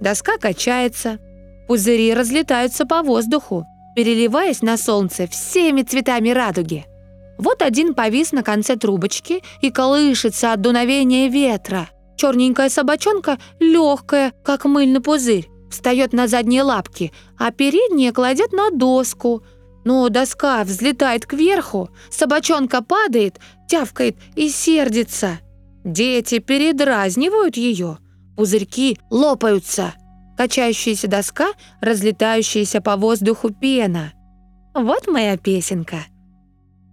[0.00, 1.18] Доска качается.
[1.68, 3.64] Пузыри разлетаются по воздуху,
[3.96, 6.84] переливаясь на солнце всеми цветами радуги.
[7.38, 11.88] Вот один повис на конце трубочки и колышется от дуновения ветра.
[12.16, 19.42] Черненькая собачонка легкая, как мыльный пузырь встает на задние лапки, а передние кладет на доску.
[19.84, 25.40] Но доска взлетает кверху, собачонка падает, тявкает и сердится.
[25.84, 27.98] Дети передразнивают ее,
[28.36, 29.94] пузырьки лопаются.
[30.36, 34.12] Качающаяся доска, разлетающаяся по воздуху пена.
[34.74, 36.06] Вот моя песенка.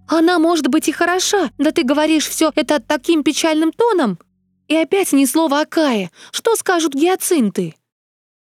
[0.08, 4.19] Она может быть и хороша, да ты говоришь все это таким печальным тоном.
[4.67, 6.12] И опять ни слова о Кае.
[6.32, 7.75] Что скажут гиацинты?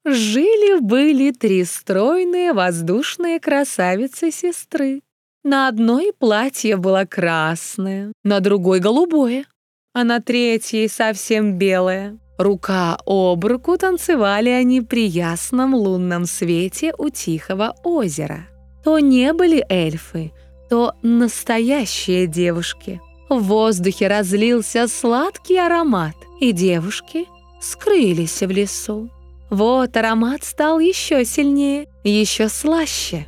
[0.05, 5.03] Жили-были три стройные воздушные красавицы-сестры.
[5.45, 9.45] На одной платье было красное, на другой— голубое,
[9.93, 12.19] а на третьей совсем белое.
[12.39, 18.47] Рука об руку танцевали они при ясном лунном свете у тихого озера.
[18.83, 20.33] То не были эльфы,
[20.71, 23.03] то настоящие девушки.
[23.29, 27.27] В воздухе разлился сладкий аромат, и девушки
[27.61, 29.11] скрылись в лесу.
[29.51, 33.27] Вот аромат стал еще сильнее, еще слаще.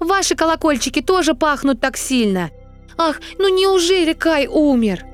[0.00, 2.50] «Ваши колокольчики тоже пахнут так сильно!
[2.98, 5.04] Ах, ну неужели Кай умер?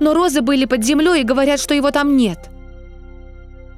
[0.00, 2.50] Но розы были под землей и говорят, что его там нет!»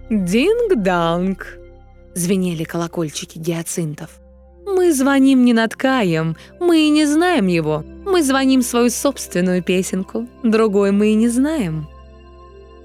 [0.09, 1.59] «Динг-данг!»—
[2.15, 4.21] звенели колокольчики гиацинтов.
[4.65, 7.85] «Мы звоним не над Каем, мы и не знаем его.
[8.07, 11.92] Мы звоним свою собственную песенку, другой мы и не знаем».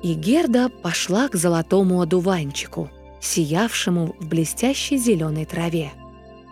[0.03, 5.91] И Герда пошла к золотому одуванчику, сиявшему в блестящей зеленой траве.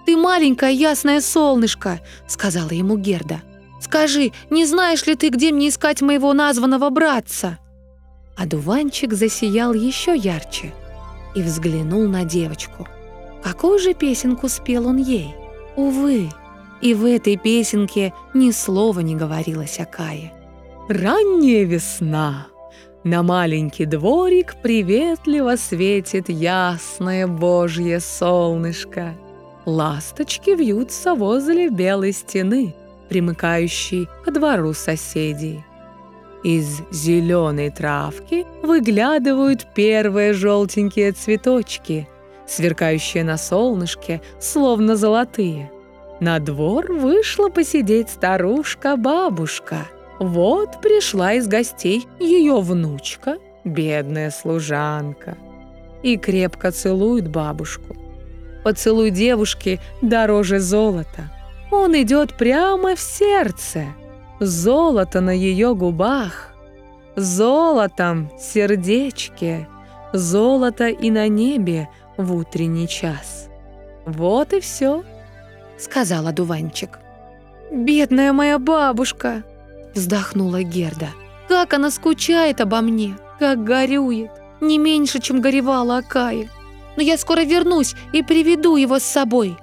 [0.06, 3.42] «Ты маленькое ясное солнышко!»— сказала ему Герда.
[3.82, 7.60] «Скажи, не знаешь ли ты, где мне искать моего названного братца?»
[8.36, 10.74] Одуванчик засиял еще ярче
[11.36, 12.88] и взглянул на девочку.
[13.44, 15.36] Какую же песенку спел он ей?
[15.76, 16.30] Увы,
[16.82, 20.34] и в этой песенке ни слова не говорилось о Кае.
[20.88, 22.48] «Ранняя весна!»
[23.06, 29.14] На маленький дворик приветливо светит ясное божье солнышко.
[29.64, 32.74] Ласточки вьются возле белой стены,
[33.08, 35.64] примыкающей к двору соседей.
[36.44, 42.10] Из зеленой травки выглядывают первые желтенькие цветочки,
[42.48, 45.72] сверкающие на солнышке, словно золотые.
[46.20, 49.86] На двор вышла посидеть старушка-бабушка–
[50.20, 55.38] вот пришла из гостей ее внучка, бедная служанка,
[56.04, 57.96] и крепко целует бабушку.
[58.64, 61.32] Поцелуй девушки дороже золота.
[61.72, 63.86] Он идет прямо в сердце.
[64.40, 66.54] Золото на ее губах,
[67.16, 69.68] золотом сердечке,
[70.14, 73.50] золото и на небе в утренний час.
[74.06, 75.04] Вот и все,
[75.78, 77.00] сказала дуванчик.
[77.72, 79.44] «Бедная моя бабушка!»
[79.96, 81.10] Вздохнула Герда.
[81.48, 84.32] Как она скучает обо мне, как горюет.
[84.62, 86.50] Не меньше, чем горевала Акая.
[86.98, 89.58] Но я скоро вернусь и приведу его с собой.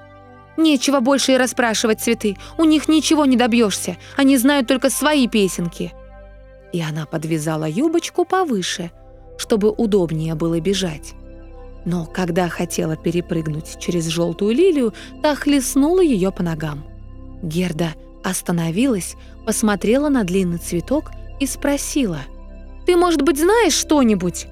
[0.57, 2.37] Нечего больше и расспрашивать цветы.
[2.59, 3.97] У них ничего не добьешься.
[4.16, 5.92] Они знают только свои песенки.
[6.73, 8.90] И она подвязала юбочку повыше,
[9.38, 11.12] чтобы удобнее было бежать.
[11.85, 16.85] Но когда хотела перепрыгнуть через желтую лилию, та хлестнула ее по ногам.
[17.42, 22.21] Герда Остановилась, посмотрела на длинный цветок и спросила.
[22.87, 24.47] «Ты, может быть, знаешь что-нибудь?»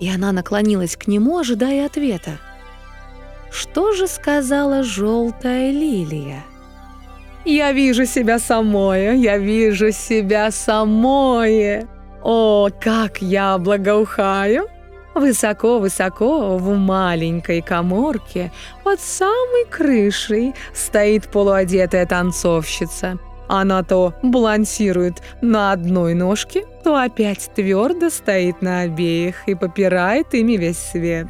[0.00, 2.38] И она наклонилась к нему, ожидая ответа.
[3.50, 6.44] Что же сказала желтая лилия?
[7.44, 11.88] «Я вижу себя самое, я вижу себя самое!
[12.22, 14.68] О, как я благоухаю!»
[15.16, 18.52] Высоко-высоко в маленькой коморке
[18.84, 23.18] под самой крышей стоит полуодетая танцовщица.
[23.48, 30.58] Она то балансирует на одной ножке, то опять твердо стоит на обеих и попирает ими
[30.58, 31.28] весь свет.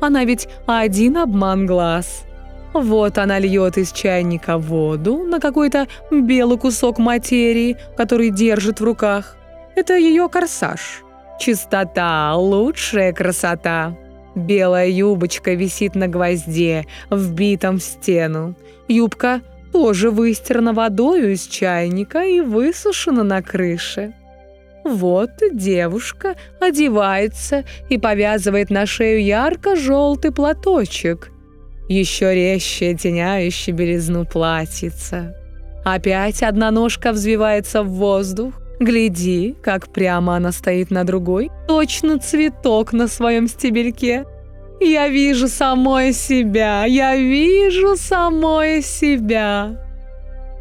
[0.00, 2.24] Она ведь один обман глаз.
[2.72, 9.36] Вот она льет из чайника воду на какой-то белый кусок материи, который держит в руках.
[9.76, 11.04] Это ее корсаж.
[11.44, 13.98] Чистота– лучшая красота.
[14.36, 18.54] Белая юбочка висит на гвозде, вбитом в стену.
[18.86, 19.40] Юбка
[19.72, 24.14] тоже выстирана водою из чайника и высушена на крыше.
[24.84, 31.32] Вот девушка одевается и повязывает на шею ярко-желтый платочек,
[31.88, 35.34] еще резче теняющий белизну платьица.
[35.84, 42.92] Опять одна ножка взвивается в воздух, Гляди, как прямо она стоит на другой, точно цветок
[42.92, 44.24] на своем стебельке.
[44.80, 49.78] Я вижу самое себя, я вижу самое себя.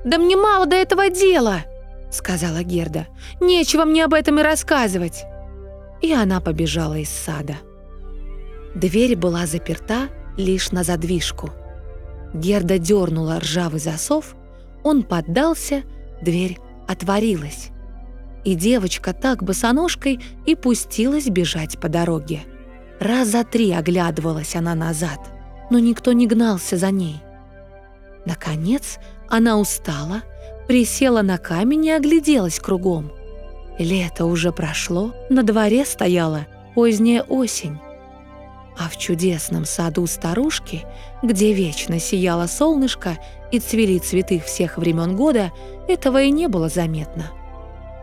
[0.03, 1.61] «Да мне мало до этого дела»,—
[2.11, 3.07] сказала Герда.
[3.39, 5.23] «Нечего мне об этом и рассказывать».
[6.01, 7.57] И она побежала из сада.
[8.75, 11.51] Дверь была заперта лишь на задвижку.
[12.33, 14.35] Герда дернула ржавый засов,
[14.83, 15.83] он поддался,
[16.21, 16.57] дверь
[16.87, 17.69] отворилась.
[18.43, 22.41] И девочка так босоножкой и пустилась бежать по дороге.
[22.99, 25.19] Раза три оглядывалась она назад,
[25.69, 27.21] но никто не гнался за ней.
[28.25, 30.21] Наконец она устала,
[30.67, 33.11] присела на камень и огляделась кругом.
[33.79, 37.79] Лето уже прошло, на дворе стояла поздняя осень.
[38.77, 40.85] А в чудесном саду старушки,
[41.23, 43.17] где вечно сияло солнышко
[43.51, 45.51] и цвели цветы всех времен года,
[45.87, 47.31] этого и не было заметно.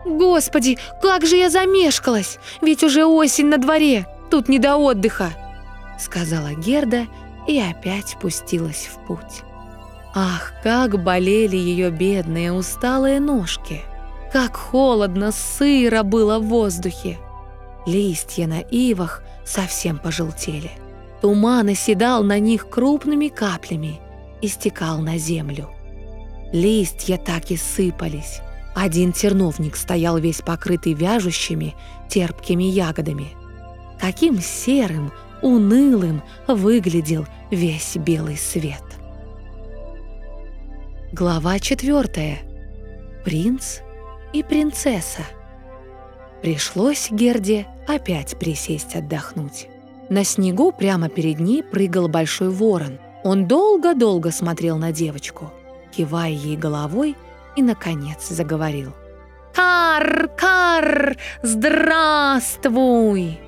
[0.09, 2.39] «Господи, как же я замешкалась!
[2.61, 5.31] Ведь уже осень на дворе, тут не до отдыха!»
[5.99, 7.05] Сказала Герда
[7.47, 9.43] и опять пустилась в путь.
[10.15, 13.81] Ах, как болели ее бедные усталые ножки!
[14.33, 17.19] Как холодно, сыро было в воздухе!
[17.85, 20.71] Листья на ивах совсем пожелтели.
[21.21, 23.99] Туман оседал на них крупными каплями
[24.41, 25.69] и стекал на землю.
[26.51, 28.41] Листья так и сыпались.
[28.81, 31.75] Один терновник стоял весь покрытый вяжущими,
[32.07, 33.33] терпкими ягодами.
[33.99, 35.11] Каким серым,
[35.41, 38.81] унылым выглядел весь белый свет.
[41.11, 42.37] Глава четвертая.
[43.25, 43.79] Принц
[44.31, 45.23] и принцесса.
[46.41, 49.67] Пришлось Герде опять присесть отдохнуть.
[50.07, 52.97] На снегу прямо перед ней прыгал большой ворон.
[53.25, 55.51] Он долго-долго смотрел на девочку,
[55.91, 57.17] кивая ей головой
[57.59, 58.93] и, наконец, заговорил.
[59.53, 63.39] «Кар, кар, здравствуй!»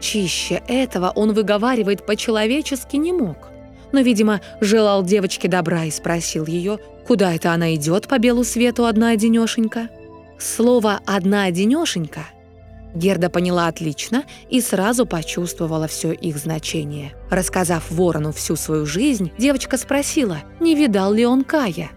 [0.00, 3.48] Чище этого он выговаривает по-человечески не мог.
[3.92, 8.86] Но, видимо, желал девочке добра и спросил ее, куда это она идет по белу свету
[8.86, 9.88] одна-одинешенька.
[10.38, 12.26] Слово «одна-одинешенька»
[12.94, 17.14] Герда поняла отлично и сразу почувствовала все их значение.
[17.30, 21.90] Рассказав Ворону всю свою жизнь, девочка спросила, не видал ли он Кая.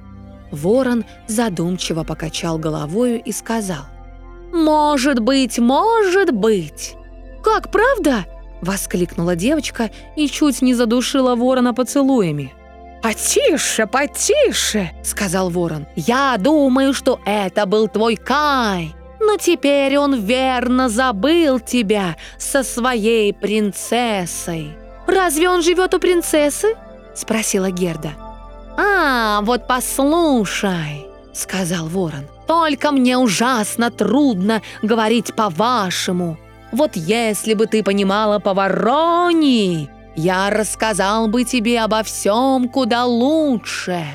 [0.51, 3.85] Ворон задумчиво покачал головою и сказал,
[4.51, 6.95] «Может быть, может быть!»
[7.43, 8.25] «Как, правда?»—
[8.61, 12.53] воскликнула девочка и чуть не задушила ворона поцелуями.
[13.01, 15.87] «Потише, потише!»— сказал ворон.
[15.95, 23.33] «Я думаю, что это был твой Кай но теперь он верно забыл тебя со своей
[23.33, 24.75] принцессой».
[25.05, 26.75] «Разве он живет у принцессы?»—
[27.13, 28.28] спросила Герда.
[28.81, 36.37] «А, вот послушай»,— сказал ворон, «только мне ужасно трудно говорить по-вашему.
[36.71, 44.05] Вот если бы ты понимала по-вороне, я рассказал бы тебе обо всем куда лучше».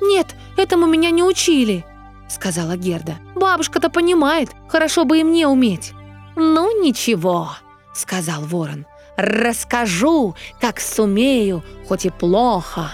[0.00, 1.84] «Нет, этому меня не учили»,—
[2.28, 3.16] сказала Герда.
[3.34, 5.92] «Бабушка-то понимает, хорошо бы и мне уметь».
[6.36, 7.50] «Ну ничего»,—
[7.92, 8.86] сказал ворон.
[9.18, 12.92] «Расскажу, как сумею, хоть и плохо».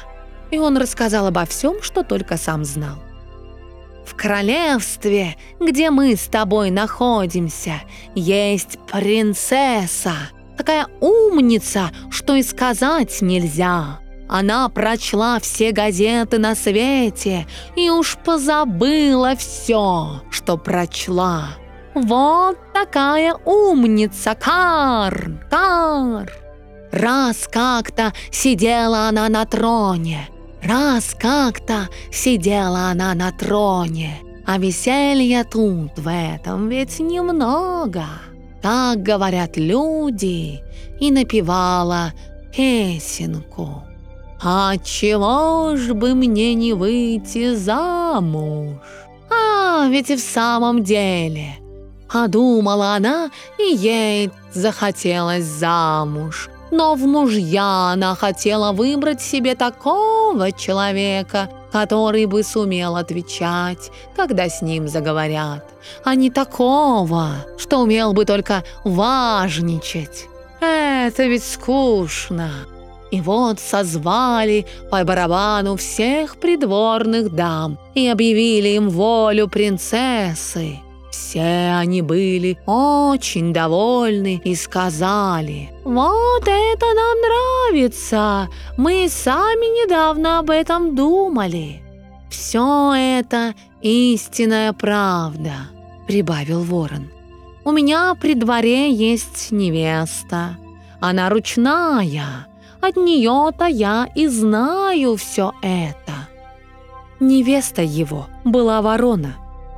[0.52, 2.96] И он рассказал обо всем, что только сам знал.
[4.06, 7.82] В королевстве, где мы с тобой находимся,
[8.14, 10.12] есть принцесса,
[10.56, 14.00] такая умница, что и сказать нельзя.
[14.28, 21.48] Она прочла все газеты на свете и уж позабыла все, что прочла.
[21.94, 26.32] Вот такая умница, Кар, Кар.
[26.90, 30.28] Раз как-то сидела она на троне,
[30.62, 38.04] раз как-то сидела она на троне, а веселья тут в этом ведь немного.
[38.62, 40.62] Так говорят люди,
[41.02, 42.12] и напевала
[42.56, 43.82] песенку.
[44.44, 48.76] «А чего ж бы мне не выйти замуж?»
[49.30, 51.56] «А, ведь и в самом деле!»
[52.08, 56.50] А думала она, и ей захотелось замуж.
[56.72, 64.62] Но в мужья она хотела выбрать себе такого человека, который бы сумел отвечать, когда с
[64.62, 65.68] ним заговорят,
[66.02, 70.28] а не такого, что умел бы только важничать.
[70.60, 72.50] Это ведь скучно.
[73.10, 80.78] И вот созвали по барабану всех придворных дам и объявили им волю принцессы.
[81.12, 88.48] Все они были очень довольны и сказали, «Вот это нам нравится!
[88.78, 91.82] Мы сами недавно об этом думали».
[92.30, 95.52] «Все это истинная правда»,—
[96.06, 97.10] прибавил ворон.
[97.62, 100.56] «У меня при дворе есть невеста.
[100.98, 102.46] Она ручная,
[102.80, 106.28] от нее-то я и знаю все это.
[107.20, 109.36] Невеста его была ворона.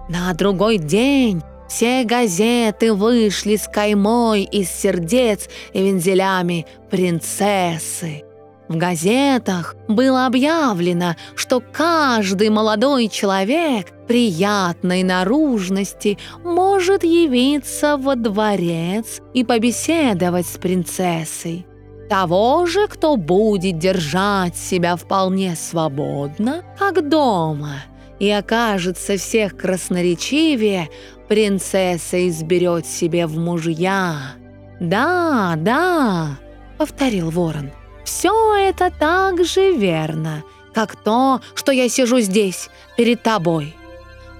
[0.09, 8.25] На другой день все газеты вышли с каймой из сердец и вензелями принцессы.
[8.69, 19.45] В газетах было объявлено, что каждый молодой человек приятной наружности может явиться во дворец и
[19.45, 21.67] побеседовать с принцессой.
[22.09, 27.83] Того же, кто будет держать себя вполне свободно, как дома,
[28.19, 30.89] и окажется всех красноречивее,
[31.29, 34.35] принцесса изберет себе в мужья.
[34.81, 36.39] «Да, да»,—
[36.79, 37.71] повторил ворон,—
[38.05, 43.75] все это так же верно, как то, что я сижу здесь, перед тобой.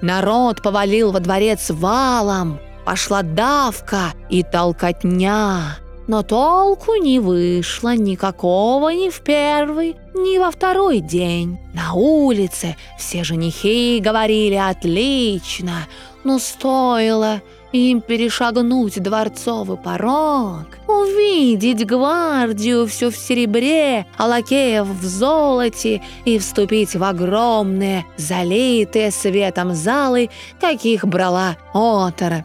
[0.03, 5.79] Народ повалил во дворец валом, пошла давка и толкотня.
[6.07, 11.59] Но толку не вышло никакого ни в первый, ни во второй день.
[11.73, 15.87] На улице все женихи говорили «отлично»,
[16.23, 17.41] но стоило
[17.73, 26.95] им перешагнуть дворцовый порог, увидеть гвардию всю в серебре, а лакеев в золоте и вступить
[26.95, 30.31] в огромные, залитые светом залы,
[30.61, 32.45] каких брала оторопь.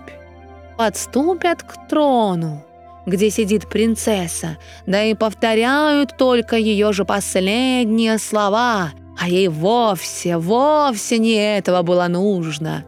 [0.77, 2.63] Подступят к трону,
[3.05, 11.17] где сидит принцесса, да и повторяют только ее же последние слова, а ей вовсе, вовсе
[11.17, 12.85] не этого было нужно.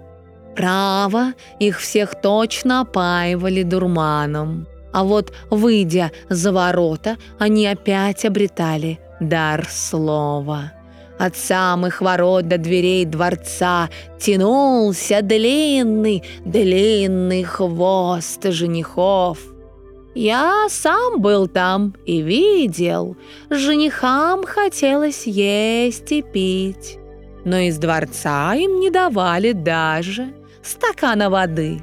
[0.55, 4.68] Право, их всех точно опаивали дурманом.
[4.93, 10.74] А вот, выйдя за ворота, они опять обретали дар слова.
[11.18, 13.89] От самых ворот до дверей дворца
[14.20, 19.38] тянулся длинный, длинный хвост женихов.
[20.14, 23.16] Я сам был там и видел,
[23.49, 26.97] женихам хотелось есть и пить,
[27.45, 31.82] но из дворца им не давали даже стакана воды.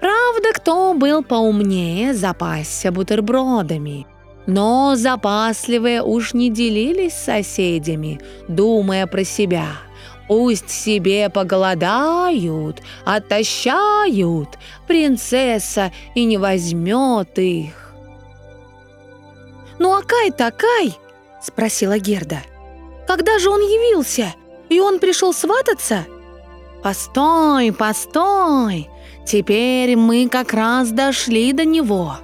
[0.00, 4.06] Правда, кто был поумнее, запасся бутербродами.
[4.46, 9.66] Но запасливые уж не делились с соседями, думая про себя.
[10.28, 14.58] Пусть себе поголодают, отощают,
[14.88, 17.94] принцесса и не возьмет их.
[19.78, 20.96] «Ну а Кай-то Кай?»–
[21.42, 22.42] спросила Герда.
[23.06, 24.34] «Когда же он явился?
[24.68, 26.06] И он пришел свататься?»
[26.82, 28.88] «Постой, постой!
[29.26, 32.16] Теперь мы как раз дошли до него!»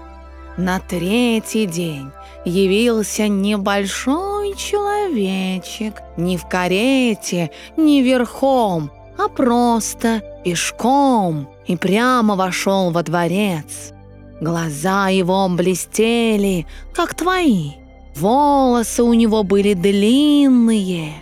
[0.56, 2.10] На третий день
[2.44, 13.02] явился небольшой человечек, не в карете, не верхом, а просто пешком и прямо вошел во
[13.02, 13.92] дворец.
[14.40, 17.72] Глаза его блестели, как твои.
[18.16, 21.12] Волосы у него были длинные,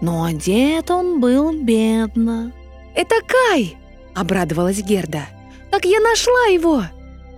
[0.00, 2.52] но одет он был бедно.
[2.94, 3.76] «Это Кай!»–
[4.14, 5.22] обрадовалась Герда.
[5.70, 6.82] «Так я нашла его!»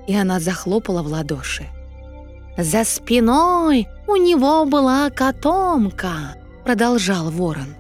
[0.07, 1.67] И она захлопала в ладоши.
[2.57, 7.75] «За спиной у него была котомка»,– продолжал ворон.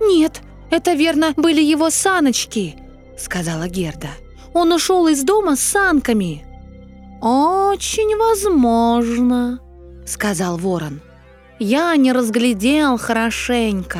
[0.00, 0.40] «Нет,
[0.70, 2.76] это верно были его саночки»,–
[3.18, 4.10] сказала Герда.
[4.54, 6.44] «Он ушел из дома с санками».
[7.20, 9.58] «Очень возможно»,–
[10.06, 11.00] сказал ворон.
[11.58, 13.98] «Я не разглядел хорошенько.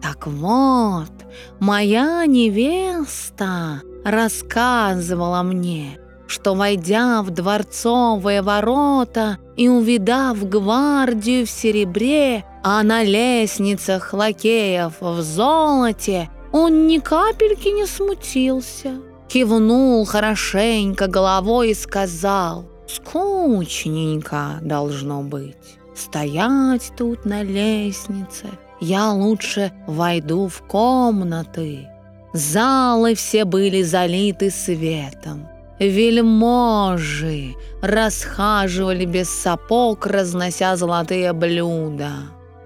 [0.00, 1.10] Так вот,
[1.58, 12.82] моя невеста рассказывала мне, что, войдя в дворцовые ворота и увидав гвардию в серебре, а
[12.82, 19.00] на лестницах лакеев в золоте, он ни капельки не смутился.
[19.28, 28.46] Кивнул хорошенько головой и сказал, «Скучненько должно быть, стоять тут на лестнице,
[28.80, 31.88] я лучше войду в комнаты.
[32.32, 35.48] Залы все были залиты светом.
[35.78, 42.12] Вельможи расхаживали без сапог, разнося золотые блюда.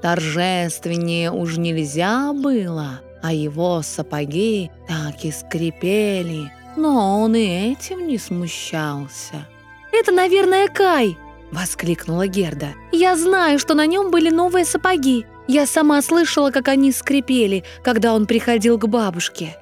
[0.03, 8.19] Торжественнее уж нельзя было, а его сапоги так и скрипели, но он и этим не
[8.19, 9.47] смущался.
[9.91, 11.17] «Это, наверное, Кай!»—
[11.51, 12.69] воскликнула Герда.
[12.93, 15.25] «Я знаю, что на нем были новые сапоги.
[15.49, 19.57] Я сама слышала, как они скрипели, когда он приходил к бабушке».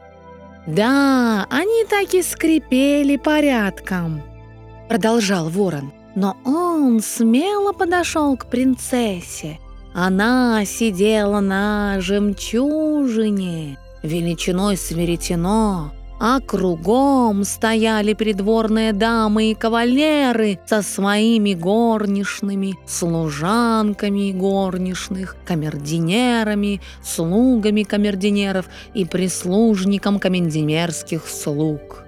[0.66, 4.22] «Да, они так и скрипели порядком»,—
[4.88, 5.92] продолжал ворон.
[6.16, 9.58] Но он смело подошел к принцессе.
[9.94, 20.82] Она сидела на жемчужине, величиной с веретено, а кругом стояли придворные дамы и кавалеры со
[20.82, 32.04] своими горничными, служанками горничных, камердинерами, слугами камердинеров и прислужником комендинерских слуг.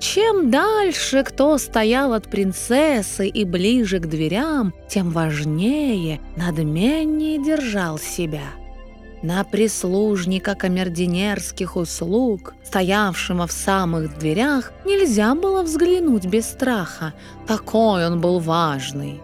[0.00, 8.61] Чем дальше кто стоял от принцессы и ближе к дверям, тем важнее, надменнее держал себя.
[9.22, 17.14] На прислужника камердинерских услуг, стоявшего в самых дверях, нельзя было взглянуть без страха.
[17.46, 19.20] Такой он был важный.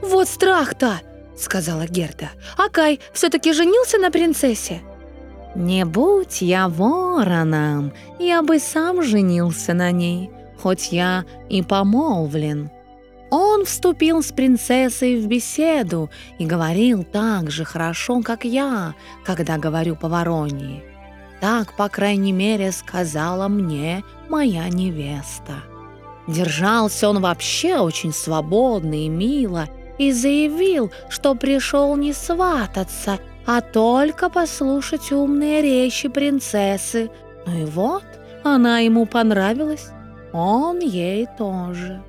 [0.00, 1.00] «Вот страх-то!»—
[1.36, 2.30] сказала Герда.
[2.56, 4.80] «А Кай все-таки женился на принцессе?»
[5.54, 10.30] «Не будь я вороном, я бы сам женился на ней,
[10.62, 12.70] хоть я и помолвлен».
[13.34, 19.96] Он вступил с принцессой в беседу и говорил так же хорошо, как я, когда говорю
[19.96, 20.84] по вороньи.
[21.40, 25.62] Так, по крайней мере, сказала мне моя невеста.
[26.28, 29.66] Держался он вообще очень свободно и мило
[29.96, 37.10] и заявил, что пришел не свататься, а только послушать умные речи принцессы.
[37.46, 38.04] Ну и вот,
[38.44, 39.88] она ему понравилась,
[40.34, 42.02] он ей тоже.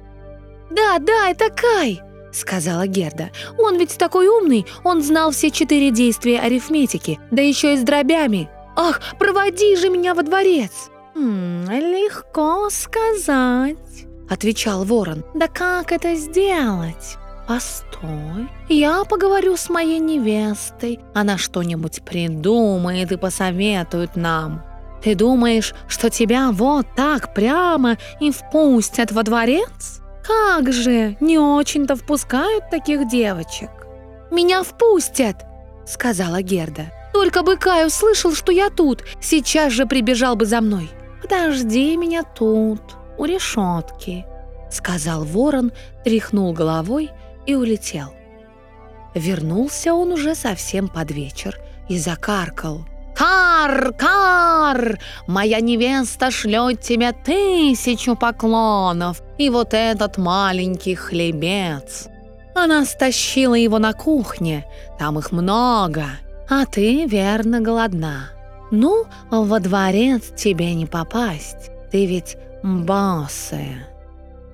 [0.76, 2.02] «Да, да, это Кай!»—
[2.32, 3.30] сказала Герда.
[3.60, 8.50] «Он ведь такой умный, он знал все четыре действия арифметики, да еще и с дробями.
[8.76, 13.78] Ах, проводи же меня во дворец!» «М легко сказать»,—
[14.30, 15.24] отвечал ворон.
[15.36, 17.18] «Да как это сделать?»
[17.48, 21.02] «Постой, я поговорю с моей невестой.
[21.14, 24.64] Она что-нибудь придумает и посоветует нам.
[25.04, 31.96] Ты думаешь, что тебя вот так прямо и впустят во дворец?» Как же, не очень-то
[31.96, 33.70] впускают таких девочек.
[34.32, 35.46] Меня впустят,
[35.86, 36.92] сказала Герда.
[37.14, 40.90] Только бы Кай услышал, что я тут, сейчас же прибежал бы за мной.
[41.22, 42.82] Подожди меня тут,
[43.18, 44.26] у решетки,
[44.72, 45.72] сказал ворон,
[46.04, 47.12] тряхнул головой
[47.46, 48.14] и улетел.
[49.14, 52.86] Вернулся он уже совсем под вечер и закаркал.
[53.16, 55.00] «Кар, кар!
[55.28, 62.08] Моя невеста шлет тебе тысячу поклонов, и вот этот маленький хлебец.
[62.56, 64.66] Она стащила его на кухне,
[65.00, 66.06] там их много,
[66.50, 68.30] а ты, верно, голодна.
[68.72, 73.86] Ну, во дворец тебе не попасть, ты ведь боссы.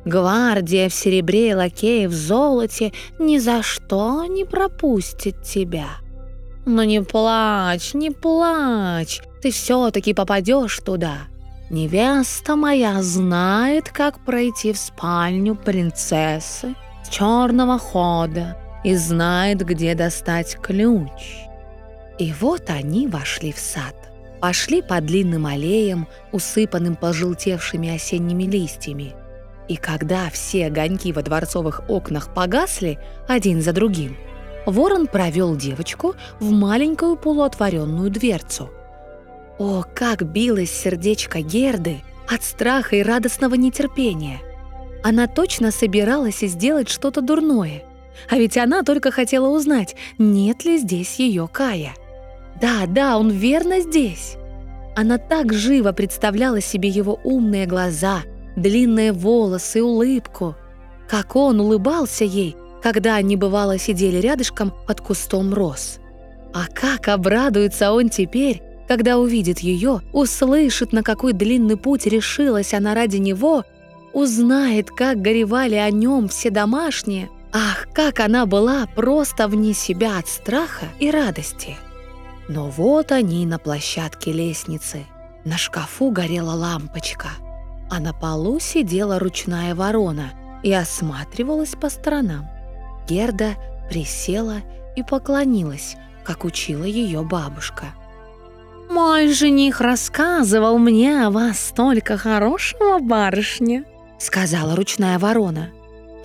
[0.05, 5.88] Гвардия в серебре и лакеи в золоте ни за что не пропустит тебя».
[6.66, 11.18] Но не плачь, не плачь, ты все-таки попадешь туда.
[11.70, 20.57] Невеста моя знает, как пройти в спальню принцессы с черного хода и знает, где достать
[20.62, 21.45] ключ.
[22.18, 23.95] И вот они вошли в сад.
[24.41, 29.14] Пошли по длинным аллеям, усыпанным пожелтевшими осенними листьями.
[29.68, 32.97] И когда все огоньки во дворцовых окнах погасли
[33.28, 34.18] один за другим–
[34.66, 38.70] Ворон провел девочку в маленькую полуотворенную дверцу.
[39.57, 44.39] О, как билось сердечко Герды от страха и радостного нетерпения!
[45.03, 47.84] Она точно собиралась сделать что-то дурное.
[48.30, 51.93] А ведь она только хотела узнать, нет ли здесь ее Кая.
[52.62, 54.36] Да, да, он верно здесь.
[54.95, 58.24] Она так живо представляла себе его умные глаза,
[58.57, 60.55] длинные волосы, улыбку.
[61.07, 65.99] Как он улыбался ей, когда они бывало сидели рядышком под кустом роз.
[66.53, 72.95] А как обрадуется он теперь, когда увидит ее, услышит, на какой длинный путь решилась она
[72.95, 73.63] ради него,
[74.13, 77.30] узнает, как горевали о нем все домашние.
[77.51, 81.77] Ах, как она была просто вне себя от страха и радости.
[82.47, 85.05] Но вот они на площадке лестницы.
[85.45, 87.30] На шкафу горела лампочка,
[87.89, 90.32] а на полу сидела ручная ворона
[90.63, 92.49] и осматривалась по сторонам.
[93.10, 93.55] Герда
[93.89, 94.57] присела
[94.95, 97.88] и поклонилась, как учила ее бабушка.
[98.89, 103.84] «Мой жених рассказывал мне о вас столько хорошего, барышня»,—
[104.20, 105.70] сказала ручная ворона.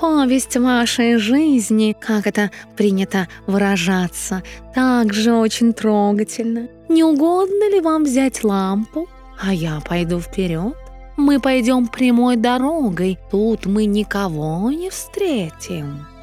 [0.00, 4.42] «Повесть вашей жизни, как это принято выражаться,
[4.74, 6.68] также очень трогательно.
[6.88, 9.08] Не угодно ли вам взять лампу?
[9.40, 10.74] А я пойду вперед.
[11.16, 16.13] Мы пойдем прямой дорогой, тут мы никого не встретим».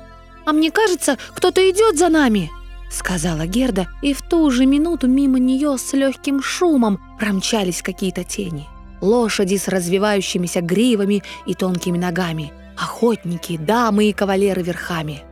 [0.45, 2.49] «А мне кажется, кто-то идет за нами!»
[2.91, 8.67] Сказала Герда, и в ту же минуту мимо нее с легким шумом промчались какие-то тени.
[8.99, 15.23] Лошади с развивающимися гривами и тонкими ногами, охотники, дамы и кавалеры верхами.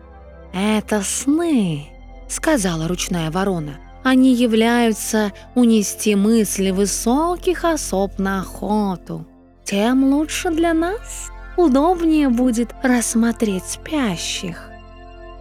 [0.54, 1.88] «Это сны»,—
[2.30, 3.78] сказала ручная ворона.
[4.04, 9.28] «Они являются унести мысли высоких особ на охоту.
[9.66, 14.69] Тем лучше для нас, удобнее будет рассмотреть спящих».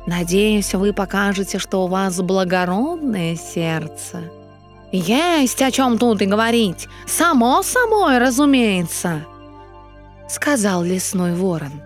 [0.08, 4.22] Надеюсь, вы покажете, что у вас благородное сердце.
[4.90, 6.88] Есть о чем тут и говорить.
[7.06, 9.26] Само собой, разумеется.—
[10.28, 11.82] сказал лесной ворон.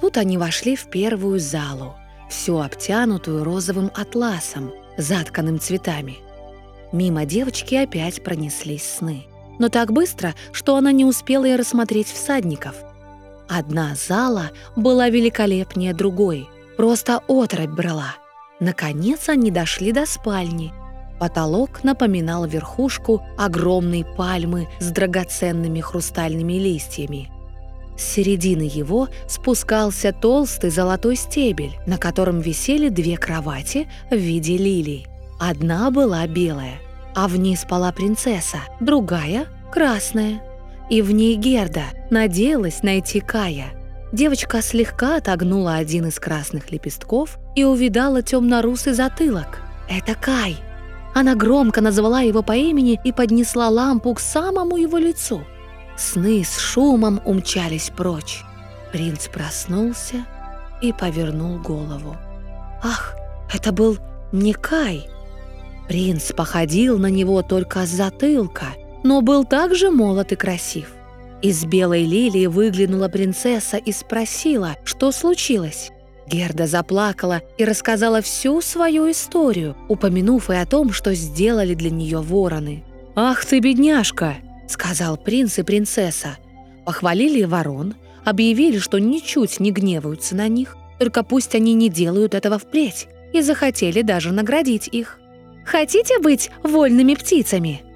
[0.00, 1.96] Тут они вошли в первую залу,
[2.28, 6.18] всю обтянутую розовым атласом, затканным цветами.
[6.92, 9.24] Мимо девочки опять пронеслись сны.
[9.58, 12.76] Но так быстро, что она не успела и рассмотреть всадников.
[13.50, 18.14] Одна зала была великолепнее другой, просто отрыбь брала.
[18.60, 20.72] Наконец они дошли до спальни.
[21.18, 27.28] Потолок напоминал верхушку огромной пальмы с драгоценными хрустальными листьями.
[27.98, 35.08] С середины его спускался толстый золотой стебель, на котором висели две кровати в виде лилий.
[35.40, 36.78] Одна была белая,
[37.16, 40.40] а в ней спала принцесса, другая— красная.
[40.90, 43.66] И в ней Герда надеялась найти Кая.
[44.12, 49.60] Девочка слегка отогнула один из красных лепестков и увидала темно-русый затылок.
[49.88, 50.56] «Это Кай!»
[51.14, 55.42] Она громко назвала его по имени и поднесла лампу к самому его лицу.
[55.96, 58.42] Сны с шумом умчались прочь.
[58.92, 60.24] Принц проснулся
[60.82, 62.16] и повернул голову.
[62.82, 63.14] Ах,
[63.52, 63.98] это был
[64.32, 65.08] не Кай!
[65.88, 68.66] Принц походил на него только с затылка,
[69.02, 70.92] но был также молод и красив.
[71.42, 75.90] Из белой лилии выглянула принцесса и спросила, что случилось.
[76.26, 82.20] Герда заплакала и рассказала всю свою историю, упомянув и о том, что сделали для нее
[82.20, 82.84] вороны.
[83.16, 84.36] «Ах ты, бедняжка!»—
[84.68, 86.38] сказал принц и принцесса.
[86.84, 87.94] Похвалили ворон,
[88.24, 93.40] объявили, что ничуть не гневаются на них, только пусть они не делают этого впредь, и
[93.40, 95.18] захотели даже наградить их.
[95.64, 97.82] «Хотите быть вольными птицами?»—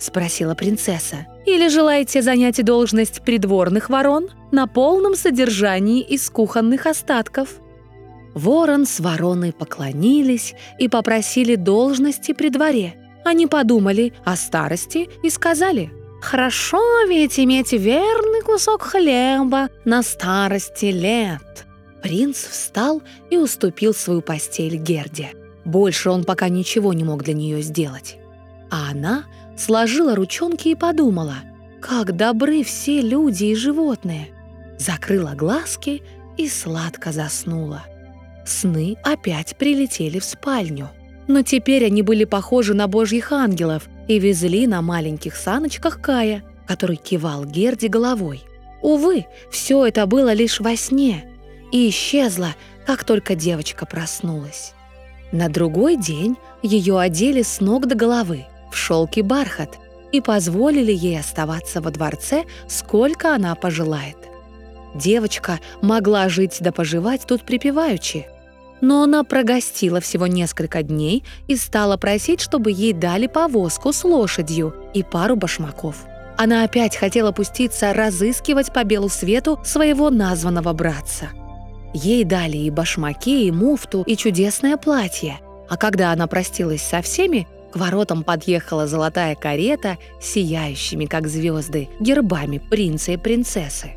[0.00, 1.26] спросила принцесса.
[1.46, 7.60] «Или желаете занять должность придворных ворон на полном содержании из кухонных остатков?»
[8.34, 12.94] Ворон с вороной поклонились и попросили должности при дворе.
[13.24, 15.90] Они подумали о старости и сказали,
[16.20, 21.66] «Хорошо ведь иметь верный кусок хлеба на старости лет».
[22.02, 25.32] Принц встал и уступил свою постель Герде.
[25.64, 28.16] Больше он пока ничего не мог для нее сделать.
[28.70, 29.24] А она
[29.60, 31.36] сложила ручонки и подумала,
[31.80, 34.28] как добры все люди и животные.
[34.78, 36.02] Закрыла глазки
[36.36, 37.84] и сладко заснула.
[38.46, 40.88] Сны опять прилетели в спальню.
[41.28, 46.96] Но теперь они были похожи на божьих ангелов и везли на маленьких саночках Кая, который
[46.96, 48.42] кивал Герди головой.
[48.82, 51.26] Увы, все это было лишь во сне
[51.70, 52.56] и исчезло,
[52.86, 54.72] как только девочка проснулась.
[55.30, 59.78] На другой день ее одели с ног до головы в шелк бархат
[60.12, 64.16] и позволили ей оставаться во дворце, сколько она пожелает.
[64.94, 68.26] Девочка могла жить да поживать тут припеваючи–
[68.80, 74.74] но она прогостила всего несколько дней и стала просить, чтобы ей дали повозку с лошадью
[74.94, 75.96] и пару башмаков.
[76.36, 81.28] Она опять хотела пуститься разыскивать по белу свету своего названного братца.
[81.92, 85.38] Ей дали и башмаки, и муфту, и чудесное платье.
[85.68, 92.58] А когда она простилась со всеми, к воротам подъехала золотая карета, сияющими, как звезды, гербами
[92.58, 93.92] принца и принцессы.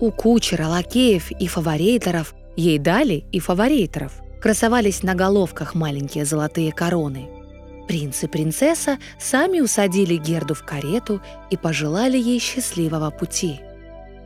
[0.00, 4.14] У кучера, лакеев и фавориторов Ей дали и фавориторов.
[4.42, 7.28] Красовались на головках маленькие золотые короны.
[7.86, 13.60] Принц и принцесса сами усадили Герду в карету и пожелали ей счастливого пути.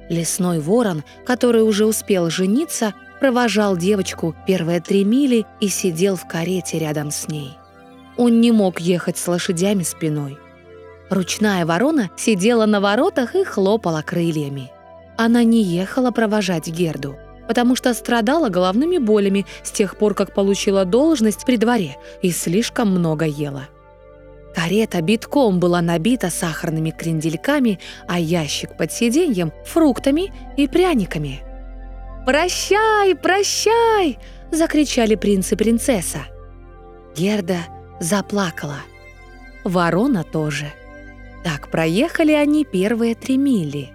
[0.09, 6.79] Лесной ворон, который уже успел жениться, провожал девочку первые три мили и сидел в карете
[6.79, 7.51] рядом с ней.
[8.17, 10.39] Он не мог ехать с лошадями спиной.
[11.11, 14.71] Ручная ворона сидела на воротах и хлопала крыльями.
[15.17, 20.85] Она не ехала провожать Герду– потому что страдала головными болями с тех пор, как получила
[20.85, 23.69] должность при дворе и слишком много ела.
[24.55, 31.43] Карета битком была набита сахарными крендельками, а ящик под сиденьем– фруктами и пряниками.
[32.27, 34.19] «Прощай, прощай!»–
[34.51, 36.21] закричали принц и принцесса.
[37.17, 37.59] Герда
[38.03, 38.81] заплакала.
[39.65, 40.73] Ворона тоже.
[41.45, 43.91] Так проехали они первые три мили.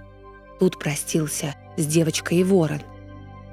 [0.60, 2.82] Тут простился с девочкой и ворон–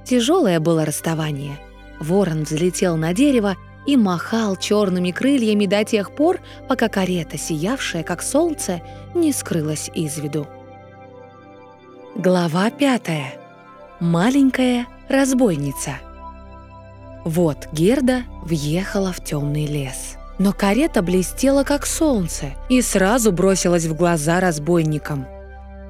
[0.05, 1.59] Тяжелое было расставание.
[1.99, 8.23] Ворон взлетел на дерево и махал черными крыльями до тех пор, пока карета, сиявшая как
[8.23, 8.83] солнце,
[9.15, 10.47] не скрылась из виду.
[12.15, 13.35] Глава пятая.
[13.99, 15.95] Маленькая разбойница.
[17.25, 20.17] Вот Герда въехала в темный лес.
[20.39, 25.27] Но карета блестела, как солнце, и сразу бросилась в глаза разбойникам–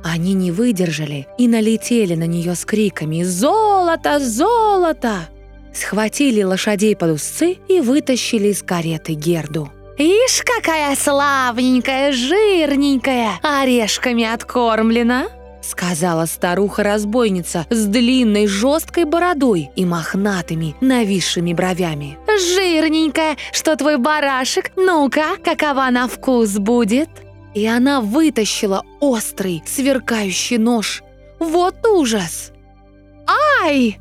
[0.04, 4.20] они не выдержали и налетели на нее с криками «Золото!
[4.20, 5.30] Золото!»
[5.72, 9.72] Схватили лошадей под узцы и вытащили из кареты Герду.
[9.96, 15.28] «Ишь, какая славненькая, жирненькая, орешками откормлена!»
[15.66, 22.18] Сказала старуха-разбойница с длинной жесткой бородой и мохнатыми нависшими бровями.
[22.26, 24.72] «Жирненькая, что твой барашек?
[24.76, 27.08] Ну-ка, какова на вкус будет?»
[27.54, 31.02] И она вытащила острый, сверкающий нож.
[31.38, 32.52] «Вот ужас!»
[33.62, 33.98] «Ай!»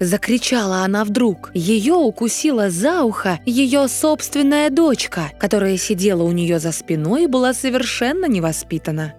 [0.00, 1.50] Закричала она вдруг.
[1.52, 7.52] Ее укусила за ухо ее собственная дочка, которая сидела у нее за спиной и была
[7.52, 9.14] совершенно невоспитана.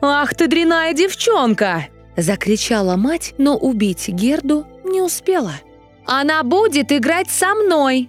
[0.00, 1.86] «Ах ты дряная девчонка!»
[2.16, 5.52] Закричала мать, но убить Герду не успела.
[6.06, 8.08] «Она будет играть со мной!»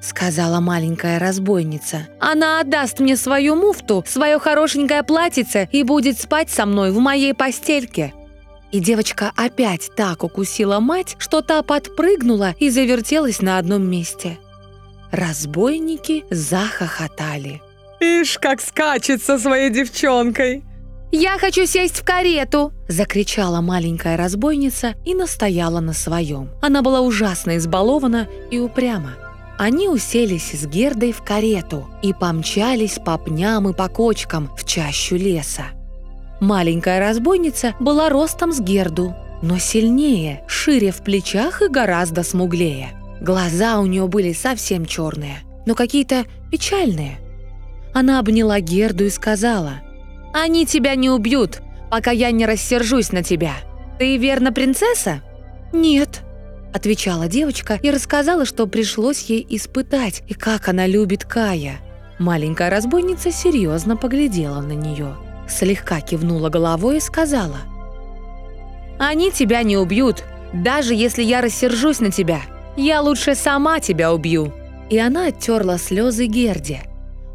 [0.00, 2.08] Сказала маленькая разбойница.
[2.20, 7.34] «Она отдаст мне свою муфту, свое хорошенькое платьице и будет спать со мной в моей
[7.34, 8.14] постельке!»
[8.70, 14.38] И девочка опять так укусила мать, что та подпрыгнула и завертелась на одном месте.
[15.10, 17.62] Разбойники захохотали.
[17.98, 20.67] «Ишь, как скачет со своей девчонкой!»
[21.10, 26.50] «Я хочу сесть в карету!»– закричала маленькая разбойница и настояла на своем.
[26.60, 29.12] Она была ужасно избалована и упряма.
[29.58, 35.16] Они уселись с Гердой в карету и помчались по пням и по кочкам в чащу
[35.16, 35.64] леса.
[36.40, 42.90] Маленькая разбойница была ростом с Герду, но сильнее, шире в плечах и гораздо смуглее.
[43.20, 47.18] Глаза у нее были совсем черные, но какие-то печальные.
[47.94, 49.80] Она обняла Герду и сказала,
[50.40, 51.60] «Они тебя не убьют,
[51.90, 53.54] пока я не рассержусь на тебя.
[53.98, 55.22] Ты верно принцесса?»
[55.72, 56.20] «Нет»,—
[56.72, 61.78] отвечала девочка и рассказала, что пришлось ей испытать и как она любит Кая.
[62.18, 65.16] Маленькая разбойница серьезно поглядела на нее
[65.50, 67.58] слегка кивнула головой и сказала.
[68.98, 72.40] «Они тебя не убьют, даже если я рассержусь на тебя.
[72.76, 74.52] Я лучше сама тебя убью».
[74.90, 76.80] И она оттерла слезы Герде,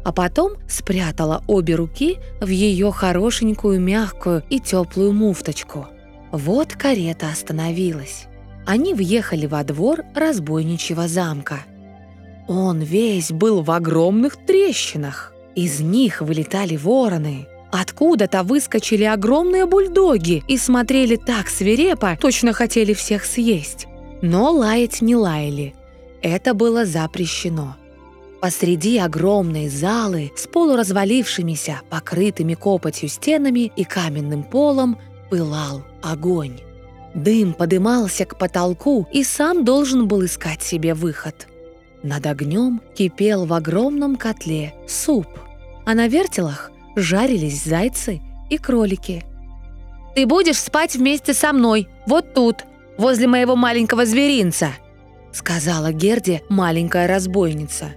[0.04, 5.86] а потом спрятала обе руки в ее хорошенькую, мягкую и теплую муфточку.
[6.30, 8.26] Вот карета остановилась.
[8.66, 11.60] Они въехали во двор разбойничьего замка.
[12.48, 15.32] Он весь был в огромных трещинах.
[15.54, 17.46] Из них вылетали вороны,
[17.76, 23.88] Откуда-то выскочили огромные бульдоги и смотрели так свирепо, точно хотели всех съесть.
[24.22, 25.74] Но лаять не лаяли.
[26.22, 27.74] Это было запрещено.
[28.44, 34.98] Посреди огромной залы с полуразвалившимися, покрытыми копотью стенами и каменным полом
[35.30, 36.60] пылал огонь.
[37.14, 41.48] Дым подымался к потолку и сам должен был искать себе выход.
[42.02, 45.26] Над огнем кипел в огромном котле суп,
[45.86, 48.20] а на вертелах жарились зайцы
[48.50, 49.24] и кролики.
[50.14, 52.66] «Ты будешь спать вместе со мной, вот тут,
[52.98, 54.68] возле моего маленького зверинца»,
[55.32, 57.94] сказала Герде маленькая разбойница.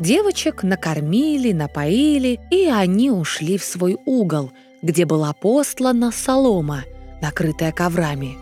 [0.00, 6.84] Девочек накормили, напоили, и они ушли в свой угол, где была постлана солома,
[7.20, 8.38] накрытая коврами.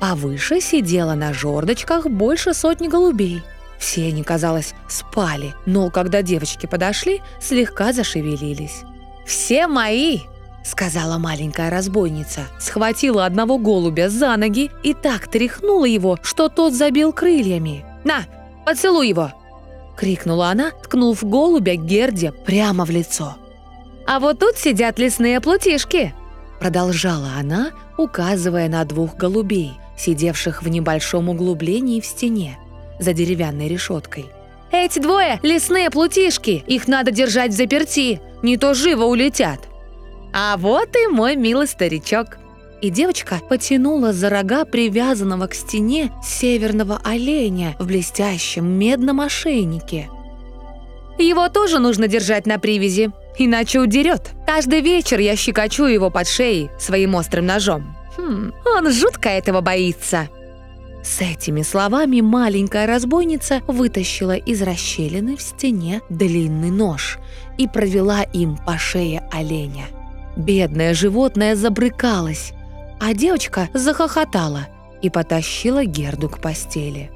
[0.00, 3.42] Повыше сидела на жердочках больше сотни голубей.
[3.78, 8.80] Все они, казалось, спали, но когда девочки подошли, слегка зашевелились.
[9.26, 10.20] «Все мои!»—
[10.64, 12.46] сказала маленькая разбойница.
[12.58, 17.84] Схватила одного голубя за ноги и так тряхнула его, что тот забил крыльями.
[18.02, 18.24] «На,
[18.64, 19.30] поцелуй его!»—
[20.02, 23.36] крикнула она, ткнув голубя Герде прямо в лицо.
[24.04, 26.12] «А вот тут сидят лесные плутишки!»
[26.58, 32.58] Продолжала она, указывая на двух голубей, сидевших в небольшом углублении в стене,
[32.98, 34.26] за деревянной решеткой.
[34.72, 39.60] «Эти двое— лесные плутишки, их надо держать в заперти, не то живо улетят.
[40.32, 42.38] А вот и мой милый старичок.
[42.82, 50.10] И девочка потянула за рога привязанного к стене северного оленя в блестящем медном ошейнике.
[51.16, 54.32] Его тоже нужно держать на привязи, иначе удерет.
[54.46, 57.94] Каждый вечер я щекочу его под шеей своим острым ножом.
[58.16, 60.28] Хм, он жутко этого боится.
[61.04, 67.18] С этими словами маленькая разбойница вытащила из расщелины в стене длинный нож
[67.58, 69.86] и провела им по шее оленя.
[70.36, 72.52] Бедное животное забрыкалось,
[73.04, 74.68] а девочка захохотала
[75.02, 77.10] и потащила Герду к постели.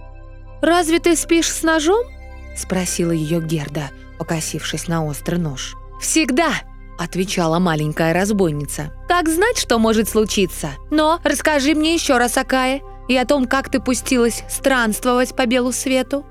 [0.60, 2.04] «Разве ты спишь с ножом?»–
[2.56, 5.76] спросила ее Герда, покосившись на острый нож.
[6.00, 6.50] «Всегда!»–
[6.98, 8.92] отвечала маленькая разбойница.
[9.06, 10.70] «Как знать, что может случиться?
[10.90, 15.70] Но расскажи мне еще раз, Акая, и о том, как ты пустилась странствовать по белу
[15.70, 16.26] свету?»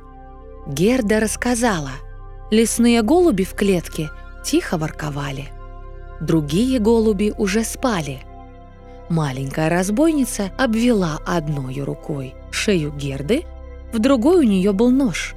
[0.68, 1.92] Герда рассказала.
[2.52, 4.10] Лесные голуби в клетке
[4.44, 5.48] тихо ворковали.
[6.20, 8.22] Другие голуби уже спали.
[9.10, 13.44] Маленькая разбойница обвела одной рукой шею Герды,
[13.94, 15.36] в другой у нее был нож.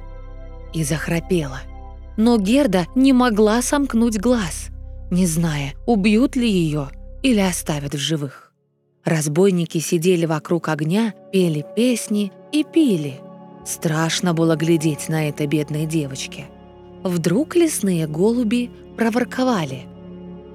[0.73, 1.59] И захрапела.
[2.17, 4.69] но Герда не могла сомкнуть глаз,
[5.09, 6.89] не зная, убьют ли ее
[7.23, 8.51] или оставят в живых.
[9.05, 13.21] Разбойники сидели вокруг огня, пели песни и пили.
[13.65, 16.47] Страшно было глядеть на это бедной девочке.
[17.03, 19.83] Вдруг лесные голуби проворковали.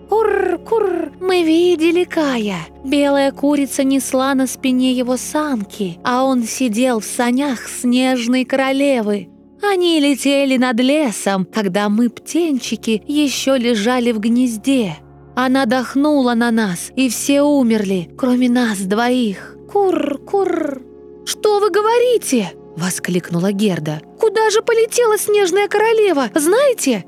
[0.09, 2.59] «Кур, кур, мы видели Кая.
[2.85, 9.29] Белая курица несла на спине его самки, а он сидел в санях снежной королевы.
[9.63, 14.97] Они летели над лесом, когда мы, птенчики, еще лежали в гнезде.
[15.35, 19.57] Она дохнула на нас, и все умерли, кроме нас двоих.
[19.73, 20.83] Кур, кур.
[21.25, 24.03] «Что вы говорите?»— воскликнула Герда.
[24.21, 27.05] «Куда же полетела снежная королева, знаете?»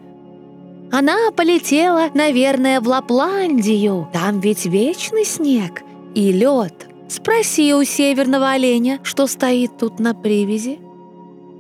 [0.93, 4.09] «Она полетела, наверное, в Лапландию.
[4.13, 5.83] Там ведь вечный снег
[6.15, 6.89] и лед.
[7.09, 10.79] Спроси у северного оленя, что стоит тут на привязи».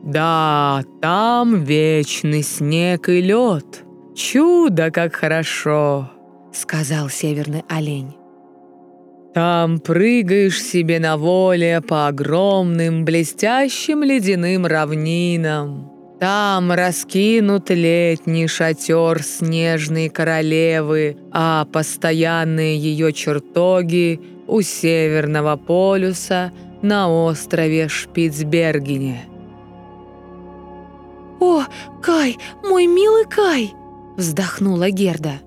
[0.06, 3.82] Да, там вечный снег и лед.
[4.14, 6.08] Чудо, как хорошо,
[6.52, 8.14] сказал северный олень.
[9.34, 15.90] Там прыгаешь себе на воле по огромным блестящим ледяным равнинам.
[16.18, 27.88] Там раскинут летний шатер снежной королевы, а постоянные ее чертоги у Северного полюса на острове
[27.88, 29.26] Шпицбергене.
[31.38, 31.64] «О,
[32.02, 33.74] Кай, мой милый Кай!»—
[34.16, 35.40] вздохнула Герда.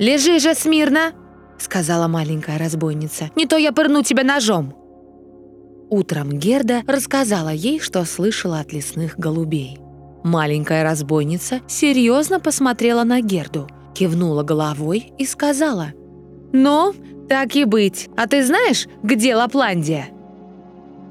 [0.00, 1.12] «Лежи же смирно!»—
[1.58, 3.30] сказала маленькая разбойница.
[3.36, 4.74] «Не то я пырну тебя ножом!»
[5.90, 9.78] Утром Герда рассказала ей, что слышала от лесных голубей.
[10.24, 15.92] Маленькая разбойница серьезно посмотрела на Герду, кивнула головой и сказала.
[16.52, 16.94] «Ну,
[17.28, 18.08] так и быть.
[18.16, 20.08] А ты знаешь, где Лапландия?»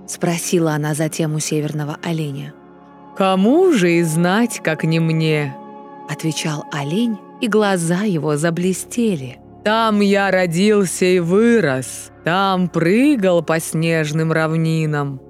[0.08, 2.54] Спросила она затем у северного оленя.
[3.18, 5.56] «Кому же и знать, как не мне?»
[6.10, 9.40] Отвечал олень, и глаза его заблестели.
[9.64, 15.22] «Там я родился и вырос, там прыгал по снежным равнинам».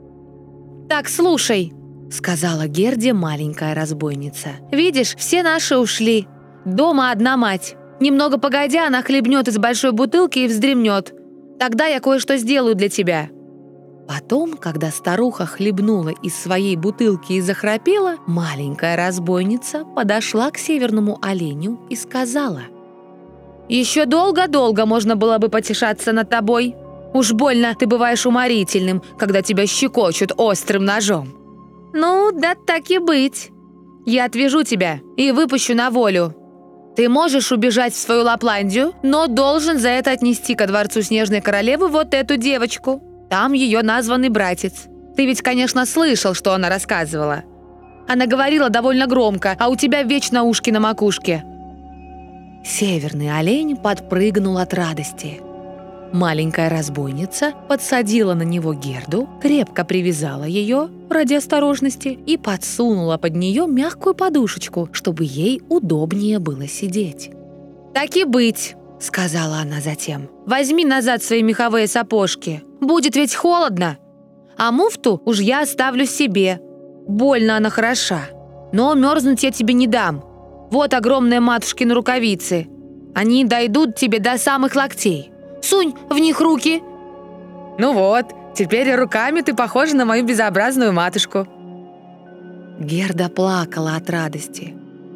[0.89, 1.73] «Так, слушай»,—
[2.11, 4.49] сказала Герде маленькая разбойница.
[4.71, 6.27] «Видишь, все наши ушли.
[6.65, 7.75] Дома одна мать.
[7.99, 11.13] Немного погодя, она хлебнет из большой бутылки и вздремнет.
[11.59, 13.29] Тогда я кое-что сделаю для тебя».
[14.07, 21.79] Потом, когда старуха хлебнула из своей бутылки и захрапела, маленькая разбойница подошла к северному оленю
[21.89, 22.63] и сказала.
[23.69, 26.75] «Еще долго-долго можно было бы потешаться над тобой.
[27.13, 31.40] Уж больно ты бываешь уморительным, когда тебя щекочут острым ножом.
[31.93, 33.49] Ну, да так и быть.
[34.05, 36.35] Я отвяжу тебя и выпущу на волю.
[36.95, 41.87] Ты можешь убежать в свою Лапландию, но должен за это отнести ко дворцу Снежной Королевы
[41.87, 43.01] вот эту девочку».
[43.31, 44.87] Там ее названный братец.
[45.15, 47.43] Ты ведь, конечно, слышал, что она рассказывала.
[48.05, 51.41] Она говорила довольно громко, а у тебя вечно ушки на макушке».
[52.65, 55.39] Северный олень подпрыгнул от радости.
[56.11, 63.67] Маленькая разбойница подсадила на него Герду, крепко привязала ее ради осторожности и подсунула под нее
[63.67, 67.31] мягкую подушечку, чтобы ей удобнее было сидеть.
[67.93, 70.29] «Так и быть»,— сказала она затем.
[70.45, 72.63] «Возьми назад свои меховые сапожки.
[72.79, 73.97] Будет ведь холодно.
[74.57, 76.61] А муфту уж я оставлю себе.
[77.07, 78.21] Больно она хороша.
[78.71, 80.23] Но мерзнуть я тебе не дам.
[80.71, 82.67] Вот огромные матушкины рукавицы.
[83.13, 85.31] Они дойдут тебе до самых локтей.
[85.61, 86.81] Сунь в них руки».
[87.77, 88.25] «Ну вот,
[88.55, 91.47] теперь руками ты похожа на мою безобразную матушку».
[92.79, 94.73] Герда плакала от радости.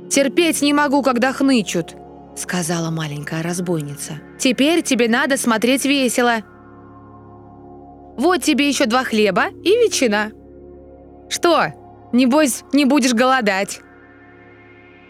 [0.09, 1.95] «Терпеть не могу, когда хнычут»,—
[2.35, 4.13] сказала маленькая разбойница.
[4.39, 6.43] «Теперь тебе надо смотреть весело».
[8.17, 10.31] Вот тебе еще два хлеба и ветчина.
[11.29, 11.73] Что,
[12.13, 13.81] небось, не будешь голодать?»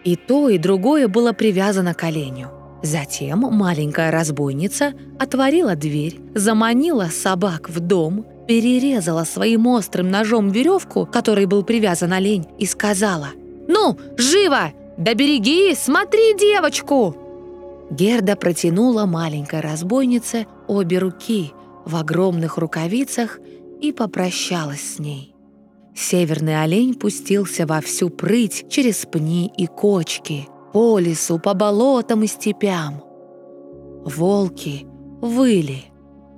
[0.03, 2.49] И то, и другое было привязано к оленю.
[2.86, 11.45] Затем маленькая разбойница отворила дверь, заманила собак в дом, перерезала своим острым ножом веревку, которой
[11.45, 13.29] был привязан олень, и сказала
[13.67, 14.71] «Ну, живо!
[14.97, 17.17] Да береги, смотри девочку!»
[17.89, 21.51] Герда протянула маленькой разбойнице обе руки–
[21.86, 23.39] в огромных рукавицах
[23.79, 25.33] и попрощалась с ней.
[25.95, 32.28] Северный олень пустился во всю прыть через пни и кочки, по лесу, по болотам и
[32.28, 33.01] степям.
[34.03, 34.86] Волки
[35.21, 35.86] выли,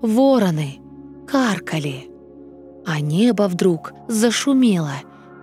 [0.04, 0.78] вороны
[1.28, 2.08] каркали,
[2.86, 4.94] а небо вдруг зашумело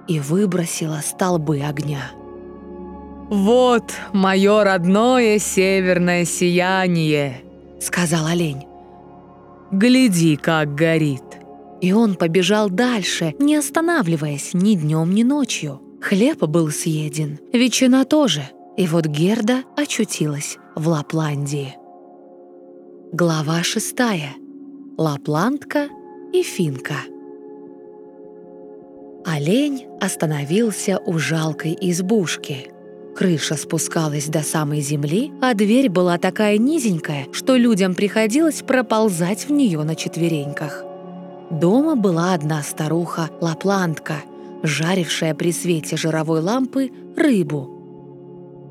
[0.07, 2.13] и выбросило столбы огня.
[3.31, 7.43] «Вот мое родное северное сияние»,—
[7.81, 8.63] сказал олень.
[9.73, 11.25] Гляди, как горит!»
[11.81, 15.81] И он побежал дальше, не останавливаясь ни днем, ни ночью.
[16.01, 21.77] Хлеб был съеден, ветчина тоже, и вот Герда очутилась в Лапландии.
[23.13, 24.35] Глава шестая.
[24.99, 25.89] Лапландка
[26.33, 26.95] и финка.
[29.25, 32.71] Олень остановился у жалкой избушки.
[33.17, 39.53] Крыша спускалась до самой земли, а дверь была такая низенькая, что людям приходилось проползать в
[39.53, 40.85] нее на четвереньках.
[41.51, 44.17] Дома была одна старуха Лапландка,
[44.65, 47.74] жарившая при свете жировой лампы рыбу.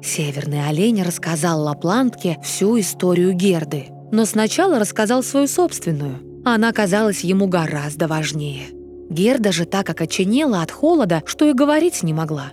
[0.04, 6.20] Северный олень рассказал Лапландке всю историю Герды, но сначала рассказал свою собственную.
[6.46, 8.68] Она казалась ему гораздо важнее–
[9.14, 12.52] Герда же так окоченела от холода, что и говорить не могла.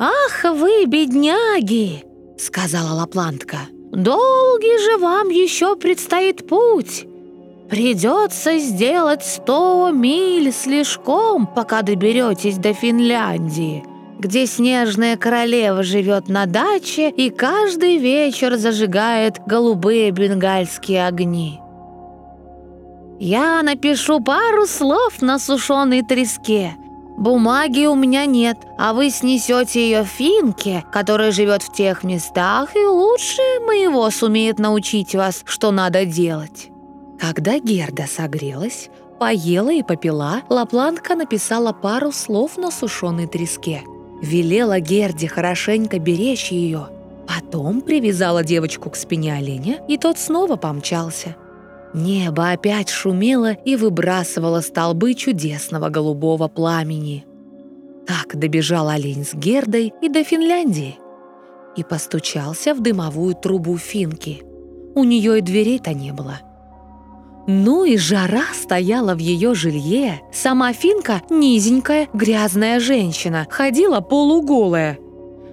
[0.00, 2.04] «Ах вы, бедняги!»—
[2.38, 3.58] сказала Лаплантка.
[3.92, 7.06] «Долгий же вам еще предстоит путь.
[7.70, 13.84] Придется сделать сто миль слишком, пока доберетесь до Финляндии,
[14.24, 21.60] где снежная королева живет на даче и каждый вечер зажигает голубые бенгальские огни.
[23.20, 26.74] Я напишу пару слов на сушеной треске.
[27.18, 32.84] Бумаги у меня нет, а вы снесете ее Финке, которая живет в тех местах и
[32.84, 36.70] лучше моего сумеет научить вас, что надо делать».
[37.20, 43.84] Когда Герда согрелась, поела и попила, Лапландка написала пару слов на сушеной треске.
[44.24, 46.88] Велела Герде хорошенько беречь ее.
[47.28, 51.36] Потом привязала девочку к спине оленя, и тот снова помчался–
[51.94, 57.24] Небо опять шумело и выбрасывало столбы чудесного голубого пламени.
[58.04, 60.98] Так добежал олень с Гердой и до Финляндии.
[61.76, 64.42] И постучался в дымовую трубу Финки.
[64.96, 66.40] У нее и дверей-то не было.
[67.46, 70.22] Ну и жара стояла в ее жилье.
[70.32, 74.98] Сама Финка, низенькая, грязная женщина, ходила полуголая.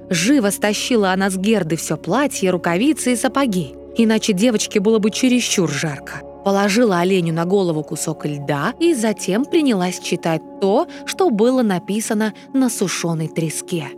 [0.10, 3.76] Живо стащила она с Герды все платье, рукавицы и сапоги.
[3.98, 10.00] Иначе девочке было бы чересчур жарко положила оленю на голову кусок льда и затем принялась
[10.00, 13.90] читать то, что было написано на сушеной треске.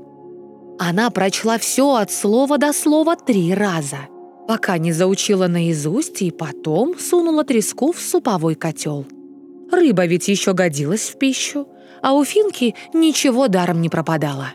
[0.80, 4.08] Она прочла все от слова до слова три раза,
[4.48, 9.06] пока не заучила наизусть и потом сунула треску в суповой котел.
[9.72, 11.68] Рыба ведь еще годилась в пищу,
[12.02, 14.54] а у Финки ничего даром не пропадало.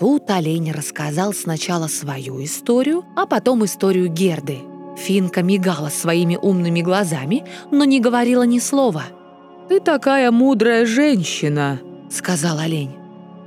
[0.00, 4.58] Тут олень рассказал сначала свою историю, а потом историю Герды–
[4.96, 9.04] Финка мигала своими умными глазами, но не говорила ни слова.
[9.68, 12.92] «Ты такая мудрая женщина»,— сказал олень.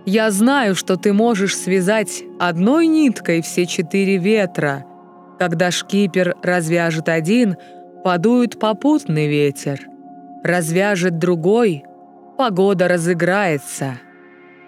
[0.05, 4.86] «Я знаю, что ты можешь связать одной ниткой все четыре ветра.
[5.39, 7.55] Когда шкипер развяжет один,
[8.03, 9.79] подует попутный ветер.
[10.43, 11.83] Развяжет другой,
[12.38, 13.99] погода разыграется.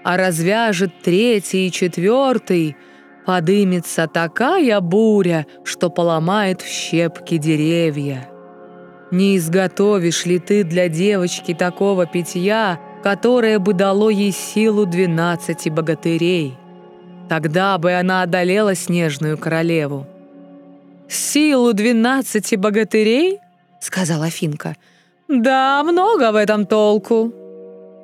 [0.04, 2.76] А развяжет третий и четвертый—
[3.30, 8.28] подымется такая буря, что поломает в щепки деревья.
[9.12, 16.58] Не изготовишь ли ты для девочки такого питья, которое бы дало ей силу двенадцати богатырей?
[17.30, 20.08] Тогда бы она одолела снежную королеву.
[21.10, 23.40] «Силу двенадцати богатырей?»—
[23.82, 24.76] сказала Финка.
[25.28, 27.34] «Да, много в этом толку».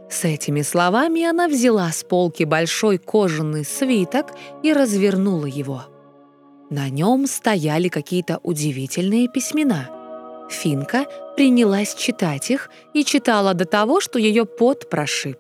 [0.10, 4.34] С этими словами она взяла с полки большой кожаный свиток
[4.64, 5.84] и развернула его.
[6.72, 9.90] На нем стояли какие-то удивительные письмена.
[10.50, 15.38] Финка принялась читать их и читала до того, что ее пот прошиб.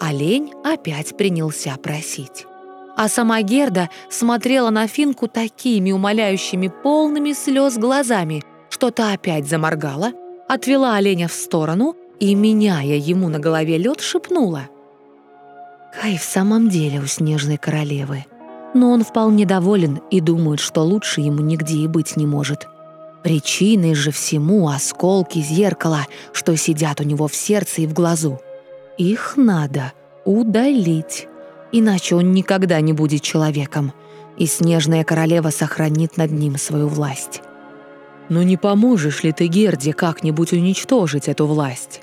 [0.00, 2.46] Олень опять принялся просить.
[2.96, 10.12] А сама Герда смотрела на Финку такими умоляющими, полными слез глазами, что та опять заморгала,
[10.48, 14.68] отвела оленя в сторону и, меняя ему на голове лед, шепнула.
[16.00, 18.26] «Кай в самом деле у снежной королевы,
[18.74, 22.68] но он вполне доволен и думает, что лучше ему нигде и быть не может.
[23.22, 28.40] Причиной же всему осколки зеркала, что сидят у него в сердце и в глазу.
[28.96, 29.92] Их надо
[30.24, 31.26] удалить,
[31.72, 33.92] иначе он никогда не будет человеком,
[34.36, 37.42] и снежная королева сохранит над ним свою власть».
[38.28, 42.02] «Но не поможешь ли ты Герде как-нибудь уничтожить эту власть?»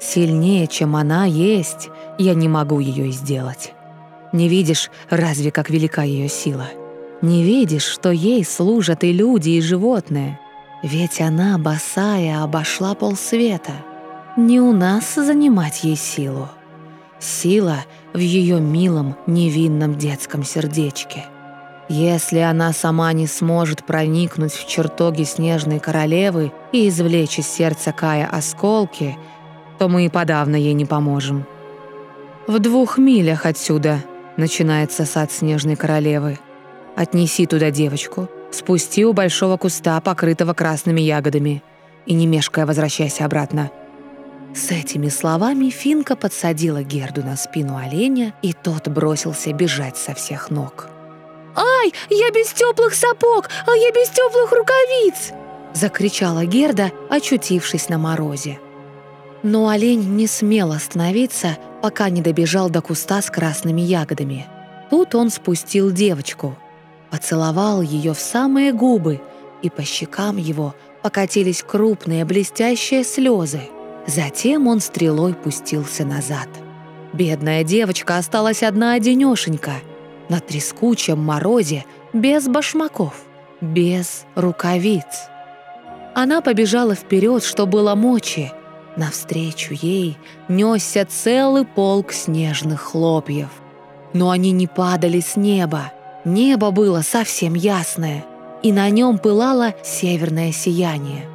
[0.00, 1.88] Сильнее, чем она есть,
[2.18, 3.72] я не могу ее сделать.
[4.32, 6.68] Не видишь, разве как велика ее сила?
[7.22, 10.38] Не видишь, что ей служат и люди, и животные?
[10.82, 13.72] Ведь она, босая, обошла полсвета.
[14.36, 16.48] Не у нас занимать ей силу.
[17.18, 17.78] Сила
[18.14, 21.26] в ее милом, невинном детском сердечке.
[21.90, 28.26] Если она сама не сможет проникнуть в чертоги снежной королевы и извлечь из сердца Кая
[28.26, 29.18] осколки—
[29.78, 31.46] то мы и подавно ей не поможем.
[32.46, 34.02] В двух милях отсюда
[34.36, 36.38] начинается сад Снежной Королевы.
[36.96, 41.62] Отнеси туда девочку, спусти у большого куста, покрытого красными ягодами,
[42.06, 43.70] и не мешкая возвращайся обратно».
[44.54, 50.48] С этими словами Финка подсадила Герду на спину оленя, и тот бросился бежать со всех
[50.48, 50.88] ног.
[51.56, 55.32] «Ай, я без теплых сапог, а я без теплых рукавиц!»
[55.74, 58.60] Закричала Герда, очутившись на морозе.
[59.42, 64.46] Но олень не смел остановиться, пока не добежал до куста с красными ягодами.
[64.88, 66.56] Тут он спустил девочку,
[67.10, 69.20] поцеловал ее в самые губы,
[69.62, 73.62] и по щекам его покатились крупные блестящие слезы.
[74.06, 76.48] Затем он стрелой пустился назад.
[77.12, 79.74] Бедная девочка осталась одна-одинешенька,
[80.28, 83.14] на трескучем морозе, без башмаков,
[83.60, 85.28] без рукавиц.
[86.14, 88.52] Она побежала вперед, что было мочи,
[88.96, 90.16] Навстречу ей
[90.48, 93.48] несся целый полк снежных хлопьев.
[94.12, 95.92] Но они не падали с неба.
[96.24, 98.24] Небо было совсем ясное,
[98.62, 101.28] и на нем пылало северное сияние.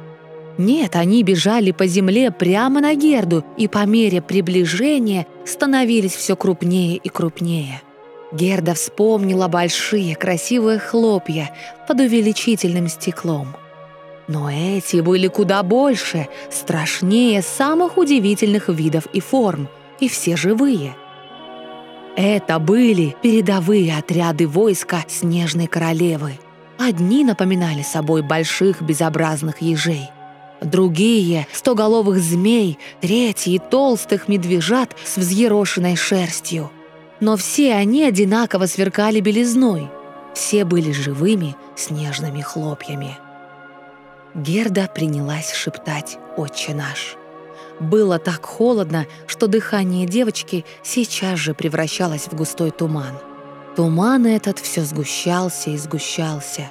[0.60, 6.98] Нет, они бежали по земле прямо на Герду, и по мере приближения становились все крупнее
[6.98, 7.80] и крупнее.
[8.30, 11.50] Герда вспомнила большие красивые хлопья
[11.88, 13.56] под увеличительным стеклом–
[14.30, 19.68] но эти были куда больше, страшнее самых удивительных видов и форм,
[19.98, 20.94] и все живые.
[22.14, 26.38] Это были передовые отряды войска Снежной Королевы.
[26.78, 30.10] Одни напоминали собой больших безобразных ежей,
[30.60, 36.70] другие— стоголовых змей, третьи— толстых медвежат с взъерошенной шерстью.
[37.20, 39.90] Но все они одинаково сверкали белизной.
[40.34, 43.18] Все были живыми снежными хлопьями.
[44.34, 47.16] Герда принялась шептать «Отче наш».
[47.80, 53.18] Было так холодно, что дыхание девочки сейчас же превращалось в густой туман.
[53.74, 56.70] Туман этот все сгущался и сгущался.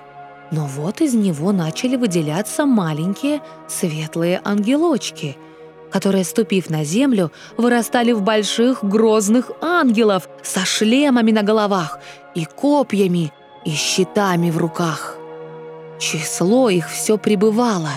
[0.51, 5.38] Но вот из него начали выделяться маленькие светлые ангелочки,
[5.91, 11.99] которые, ступив на землю, вырастали в больших грозных ангелов со шлемами на головах
[12.35, 13.31] и копьями
[13.65, 15.17] и щитами в руках.
[15.99, 17.91] Число их все прибывало,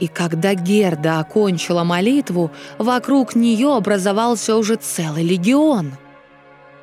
[0.00, 5.92] и когда Герда окончила молитву, вокруг нее образовался уже целый легион.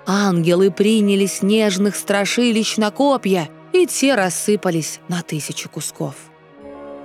[0.05, 6.15] Ангелы приняли снежных страшилищ на копья, и те рассыпались на тысячи кусков.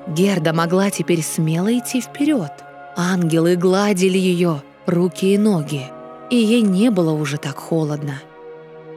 [0.07, 2.53] Герда могла теперь смело идти вперед.
[2.97, 5.86] Ангелы гладили ее, руки и ноги,
[6.31, 8.20] и ей не было уже так холодно.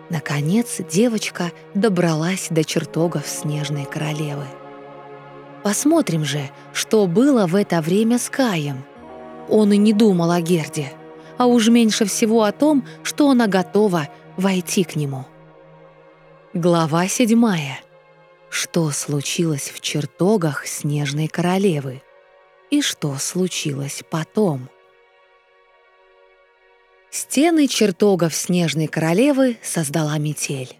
[0.10, 4.46] Наконец девочка добралась до чертогов Снежной Королевы.
[5.64, 8.86] Посмотрим же, что было в это время с Каем.
[9.50, 10.94] Он и не думал о Герде,
[11.38, 14.08] а уж меньше всего о том, что она готова
[14.38, 15.26] войти к нему.
[16.60, 17.82] Глава седьмая.
[18.50, 22.02] Что случилось в чертогах Снежной Королевы?
[22.72, 24.68] И что случилось потом?
[27.12, 30.76] Стены чертогов Снежной Королевы создала метель.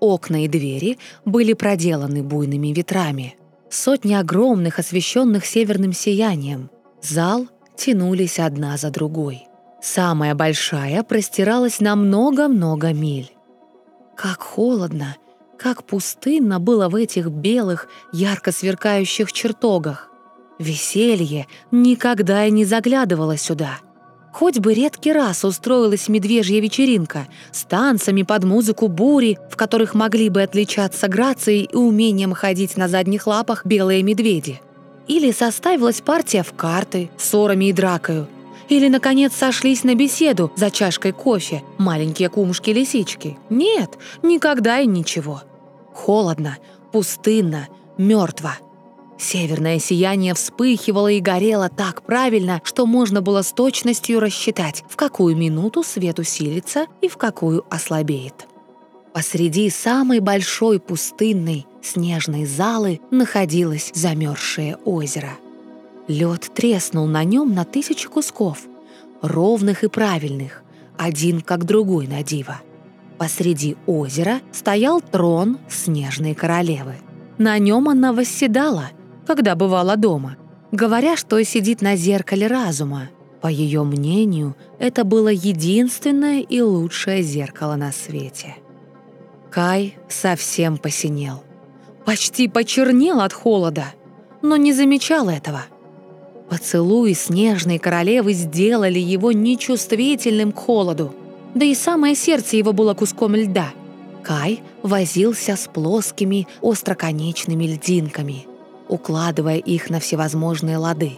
[0.00, 3.36] Окна и двери были проделаны буйными ветрами.
[3.70, 6.68] Сотни огромных, освещенных северным сиянием.
[7.00, 7.46] Зал
[7.76, 9.44] тянулись одна за другой.
[9.80, 13.30] Самая большая простиралась на много-много миль.
[14.16, 15.16] Как холодно,
[15.58, 20.10] как пустынно было в этих белых, ярко сверкающих чертогах.
[20.58, 23.78] Веселье никогда и не заглядывало сюда—
[24.32, 30.30] Хоть бы редкий раз устроилась медвежья вечеринка с танцами под музыку бури, в которых могли
[30.30, 34.60] бы отличаться грацией и умением ходить на задних лапах белые медведи.
[35.06, 38.26] Или составилась партия в карты, ссорами и дракою.
[38.72, 43.36] Или, наконец, сошлись на беседу за чашкой кофе маленькие кумушки-лисички.
[43.50, 45.42] Нет, никогда и ничего.
[45.92, 46.56] Холодно,
[46.90, 47.68] пустынно,
[47.98, 48.54] мертво.
[49.18, 55.36] Северное сияние вспыхивало и горело так правильно, что можно было с точностью рассчитать, в какую
[55.36, 58.48] минуту свет усилится и в какую ослабеет.
[59.12, 65.32] Посреди самой большой пустынной снежной залы находилось замерзшее озеро.
[66.08, 68.60] Лед треснул на нем на тысячи кусков,
[69.20, 70.62] ровных и правильных,
[70.98, 72.60] один как другой на диво.
[73.18, 76.96] Посреди озера стоял трон снежной королевы.
[77.38, 78.90] На нем она восседала—
[79.26, 80.36] когда бывала дома,
[80.70, 83.10] говоря, что сидит на зеркале разума.
[83.40, 88.56] По ее мнению, это было единственное и лучшее зеркало на свете.
[89.50, 91.42] Кай совсем посинел.
[92.04, 93.86] Почти почернел от холода,
[94.42, 95.64] но не замечал этого.
[96.48, 101.14] Поцелуи снежной королевы сделали его нечувствительным к холоду.
[101.54, 103.72] да и самое сердце его было куском льда.
[104.22, 108.46] Кай возился с плоскими остроконечными льдинками,
[108.88, 111.12] укладывая их на всевозможные лады.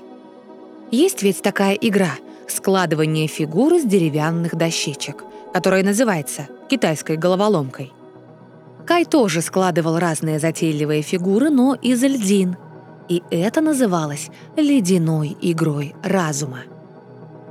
[0.90, 2.12] Есть ведь такая игра—
[2.48, 7.92] складывание фигуры с деревянных дощечек, которая называется китайской головоломкой.
[8.86, 12.56] Кай тоже складывал разные затейливые фигуры, но из льдин,
[13.08, 16.60] и это называлось ледяной игрой разума.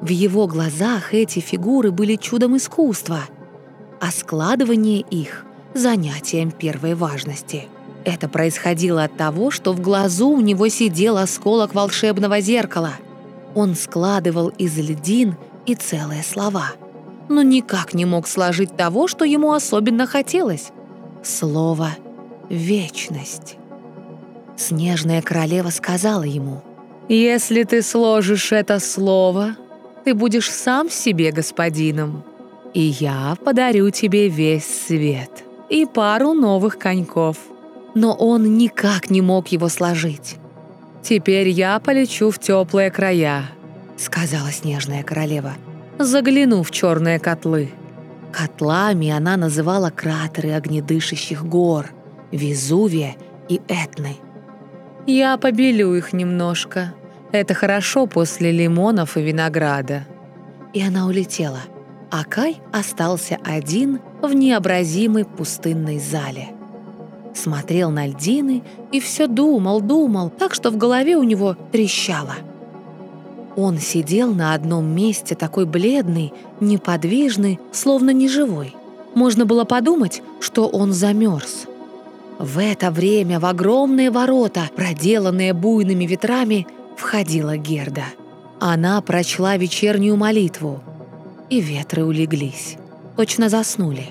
[0.01, 3.21] В его глазах эти фигуры были чудом искусства,
[4.01, 7.67] а складывание их— занятием первой важности.
[8.03, 12.95] Это происходило от того, что в глазу у него сидел осколок волшебного зеркала.
[13.55, 16.73] Он складывал из льдин и целые слова,
[17.29, 20.71] но никак не мог сложить того, что ему особенно хотелось—
[21.23, 21.91] слово
[22.49, 23.57] «вечность».
[24.55, 26.61] Снежная королева сказала ему,
[27.09, 29.55] «Если ты сложишь это слово,
[30.05, 32.23] ты будешь сам себе господином,
[32.73, 37.37] и я подарю тебе весь свет и пару новых коньков».
[37.95, 40.37] Но он никак не мог его сложить.
[41.03, 43.43] «Теперь я полечу в теплые края»,—
[43.97, 45.53] сказала снежная королева.
[45.99, 47.69] «Загляну в черные котлы».
[48.31, 51.91] Котлами она называла кратеры огнедышащих гор,
[52.31, 53.15] Везувия
[53.47, 54.15] и Этны.
[55.05, 56.93] «Я побелю их немножко»,
[57.33, 60.05] это хорошо после лимонов и винограда».
[60.71, 61.61] И она улетела,
[62.11, 66.49] а Кай остался один в необразимой пустынной зале.
[67.33, 68.61] Смотрел на льдины
[68.91, 72.35] и все думал, думал, так что в голове у него трещало.
[73.55, 78.75] Он сидел на одном месте такой бледный, неподвижный, словно неживой.
[79.15, 81.65] Можно было подумать, что он замерз.
[82.39, 88.05] В это время в огромные ворота, проделанные буйными ветрами, входила Герда.
[88.59, 90.81] Она прочла вечернюю молитву,
[91.49, 92.77] и ветры улеглись,
[93.15, 94.07] точно заснули.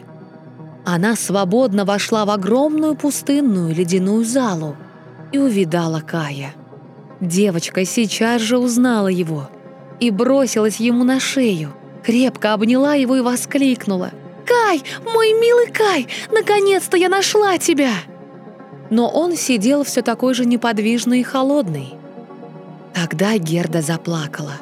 [0.85, 4.77] Она свободно вошла в огромную пустынную ледяную залу
[5.33, 6.55] и увидала Кая.
[7.21, 9.49] Девочка сейчас же узнала его
[10.01, 11.73] и бросилась ему на шею,
[12.05, 14.11] крепко обняла его и воскликнула.
[14.45, 17.93] «Кай, мой милый Кай, наконец-то я нашла тебя!»
[18.93, 21.95] Но он сидел все такой же неподвижный и холодный.
[22.93, 24.57] Тогда Герда заплакала.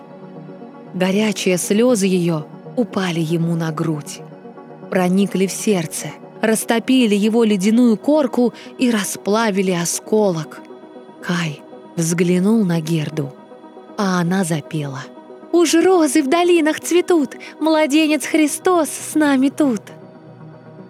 [0.94, 2.44] Горячие слезы ее
[2.76, 4.20] упали ему на грудь,
[4.88, 10.60] проникли в сердце, растопили его ледяную корку и расплавили осколок.
[11.20, 11.60] Кай
[11.96, 13.34] взглянул на Герду,
[13.98, 15.02] а она запела.
[15.50, 19.82] «Уж розы в долинах цветут, младенец Христос с нами тут!»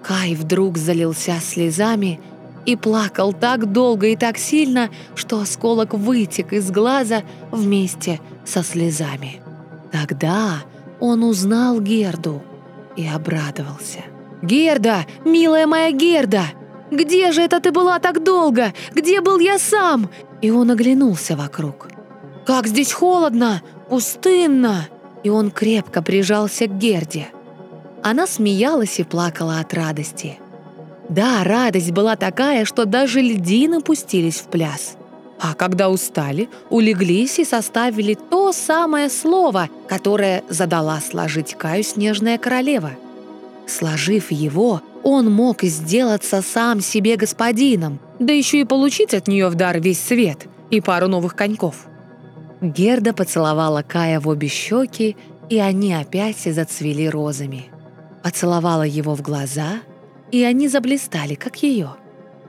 [0.02, 2.20] Кай вдруг залился слезами
[2.66, 9.40] и плакал так долго и так сильно, что осколок вытек из глаза вместе со слезами.
[9.92, 10.62] Тогда
[11.00, 12.42] он узнал Герду
[12.96, 14.04] и обрадовался.
[14.42, 16.44] «Герда, милая моя Герда!
[16.90, 18.72] Где же это ты была так долго?
[18.94, 20.10] Где был я сам?»
[20.42, 21.88] И он оглянулся вокруг.
[22.46, 23.62] «Как здесь холодно!
[23.88, 24.88] Пустынно!»
[25.22, 27.28] И он крепко прижался к Герде.
[28.02, 30.38] Она смеялась и плакала от радости–
[31.10, 34.96] да, радость была такая, что даже льдины пустились в пляс.
[35.40, 42.92] А когда устали, улеглись и составили то самое слово, которое задала сложить Каю снежная королева.
[43.66, 49.56] Сложив его, он мог сделаться сам себе господином, да еще и получить от нее в
[49.56, 51.86] дар весь свет и пару новых коньков.
[52.60, 55.16] Герда поцеловала Кая в обе щеки,
[55.48, 57.64] и они опять зацвели розами.
[58.22, 59.80] Поцеловала его в глаза—
[60.32, 61.96] и они заблистали, как ее.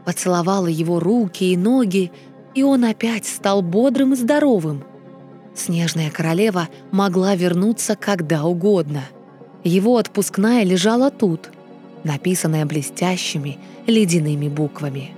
[0.06, 2.12] Поцеловала его руки и ноги,
[2.56, 4.84] и он опять стал бодрым и здоровым.
[5.56, 9.04] Снежная королева могла вернуться когда угодно.
[9.64, 11.52] Его отпускная лежала тут,
[12.04, 15.12] написанная блестящими ледяными буквами.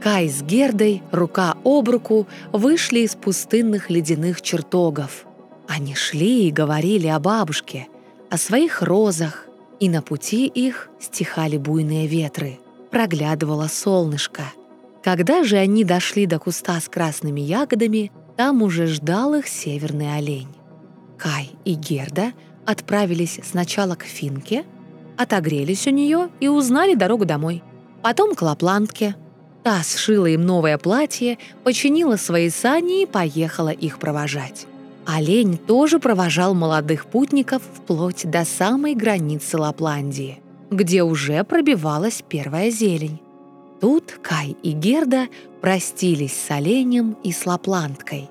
[0.00, 5.26] Кай с Гердой, рука об руку, вышли из пустынных ледяных чертогов.
[5.68, 7.88] Они шли и говорили о бабушке,
[8.30, 9.45] о своих розах,
[9.80, 12.58] и на пути их стихали буйные ветры,
[12.90, 14.42] проглядывало солнышко.
[15.02, 20.48] Когда же они дошли до куста с красными ягодами, там уже ждал их северный олень.
[21.16, 22.32] Кай и Герда
[22.64, 24.64] отправились сначала к Финке,
[25.16, 27.62] отогрелись у нее и узнали дорогу домой.
[28.02, 29.16] Потом к Лапландке.
[29.62, 34.66] Та сшила им новое платье, починила свои сани и поехала их провожать.
[35.06, 43.20] Олень тоже провожал молодых путников вплоть до самой границы Лапландии, где уже пробивалась первая зелень.
[43.80, 45.28] Тут Кай и Герда
[45.60, 48.30] простились с оленем и с лапландкой.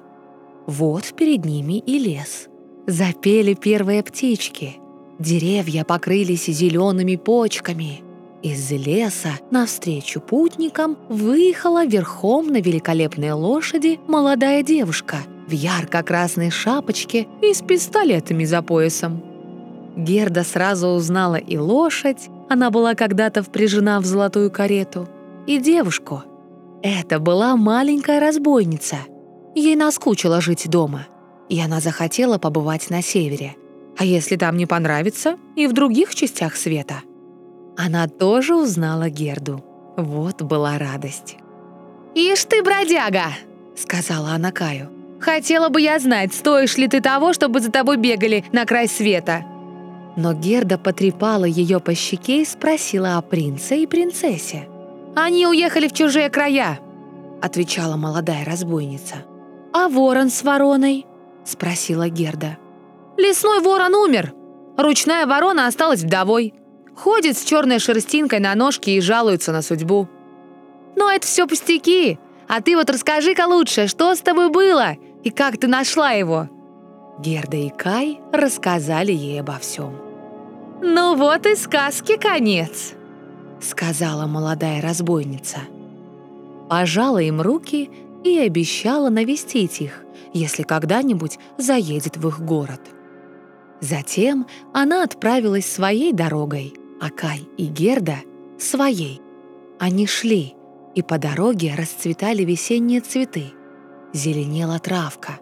[0.65, 2.49] Вот перед ними и лес.
[2.87, 4.77] Запели первые птички.
[5.17, 8.01] Деревья покрылись зелеными почками.
[8.43, 17.53] Из леса навстречу путникам выехала верхом на великолепной лошади молодая девушка в ярко-красной шапочке и
[17.53, 19.23] с пистолетами за поясом.
[19.95, 25.07] Герда сразу узнала и лошадь, она была когда-то впряжена в золотую карету,
[25.47, 26.23] и девушку.
[26.83, 28.97] Это была маленькая разбойница.
[29.55, 31.07] Ей наскучило жить дома,
[31.49, 33.55] и она захотела побывать на севере.
[33.97, 36.95] А если там не понравится, и в других частях света.
[37.77, 39.63] Она тоже узнала Герду.
[39.97, 41.37] Вот была радость.
[42.13, 43.27] «Ишь ты, бродяга!»—
[43.75, 44.94] сказала она Каю.
[45.19, 49.45] «Хотела бы я знать, стоишь ли ты того, чтобы за тобой бегали на край света?»
[50.15, 54.67] Но Герда потрепала ее по щеке и спросила о принце и принцессе.
[55.15, 56.79] «Они уехали в чужие края»,—
[57.41, 59.25] отвечала молодая разбойница.
[59.73, 61.05] «А ворон с вороной?»—
[61.43, 62.57] спросила Герда.
[63.17, 64.33] «Лесной ворон умер.
[64.77, 66.53] Ручная ворона осталась вдовой.
[66.95, 70.07] Ходит с черной шерстинкой на ножке и жалуется на судьбу».
[70.95, 72.19] «Но это все пустяки.
[72.47, 76.49] А ты вот расскажи-ка лучше, что с тобой было и как ты нашла его?»
[77.19, 79.95] Герда и Кай рассказали ей обо всем.
[80.81, 82.93] «Ну вот и сказки конец»,—
[83.61, 85.59] сказала молодая разбойница.
[86.69, 87.89] Пожала им руки
[88.23, 90.03] и обещала навестить их,
[90.33, 92.81] если когда-нибудь заедет в их город.
[93.79, 98.17] Затем она отправилась своей дорогой, а Кай и Герда—
[98.57, 99.21] своей.
[99.79, 100.55] Они шли,
[100.95, 103.53] и по дороге расцветали весенние цветы,
[104.13, 105.39] зеленела травка.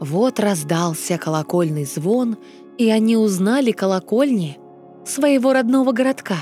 [0.00, 2.36] Вот раздался колокольный звон,
[2.78, 4.58] и они узнали колокольни
[5.04, 6.38] своего родного городка.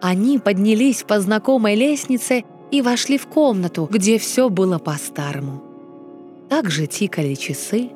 [0.00, 5.62] Они поднялись по знакомой лестнице и вошли в комнату, где все было по-старому.
[6.48, 7.90] Так же тикали часы,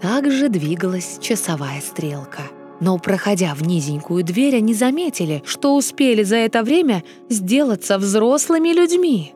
[0.00, 2.42] так же двигалась часовая стрелка.
[2.82, 9.34] Но, проходя в низенькую дверь, они заметили, что успели за это время сделаться взрослыми людьми.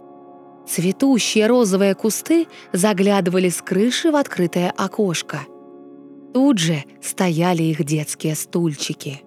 [0.67, 5.43] Цветущие розовые кусты заглядывали с крыши в открытое окошко.
[6.35, 9.23] Тут же стояли их детские стульчики.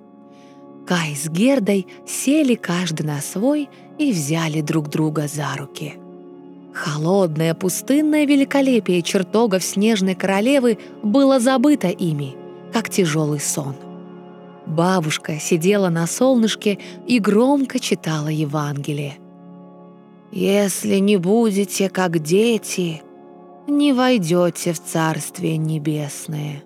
[0.86, 5.94] Кай с Гердой сели каждый на свой и взяли друг друга за руки.
[6.74, 12.36] Холодное пустынное великолепие чертогов снежной королевы было забыто ими,
[12.74, 13.76] как тяжелый сон.
[14.70, 16.78] Бабушка сидела на солнышке
[17.08, 19.18] и громко читала Евангелие.
[20.32, 23.02] «Если не будете как дети,
[23.68, 26.64] не войдете в Царствие Небесное».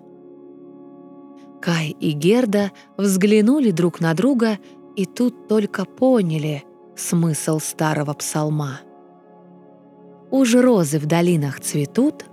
[1.62, 4.58] Кай и Герда взглянули друг на друга
[4.96, 6.62] и тут только поняли
[6.94, 8.80] смысл старого псалма.
[10.30, 12.26] Уж розы в долинах цветут,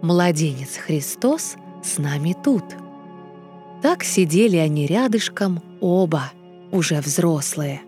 [0.00, 2.64] младенец Христос с нами тут.
[3.82, 6.32] Так сидели они рядышком оба,
[6.72, 7.82] уже взрослые,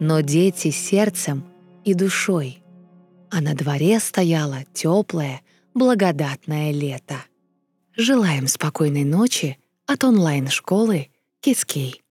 [0.00, 1.44] но дети сердцем
[1.84, 2.62] и душой.
[3.30, 5.42] А на дворе стояло теплое,
[5.74, 7.16] благодатное лето.
[7.96, 11.08] Желаем спокойной ночи от онлайн-школы
[11.40, 12.02] Кискей.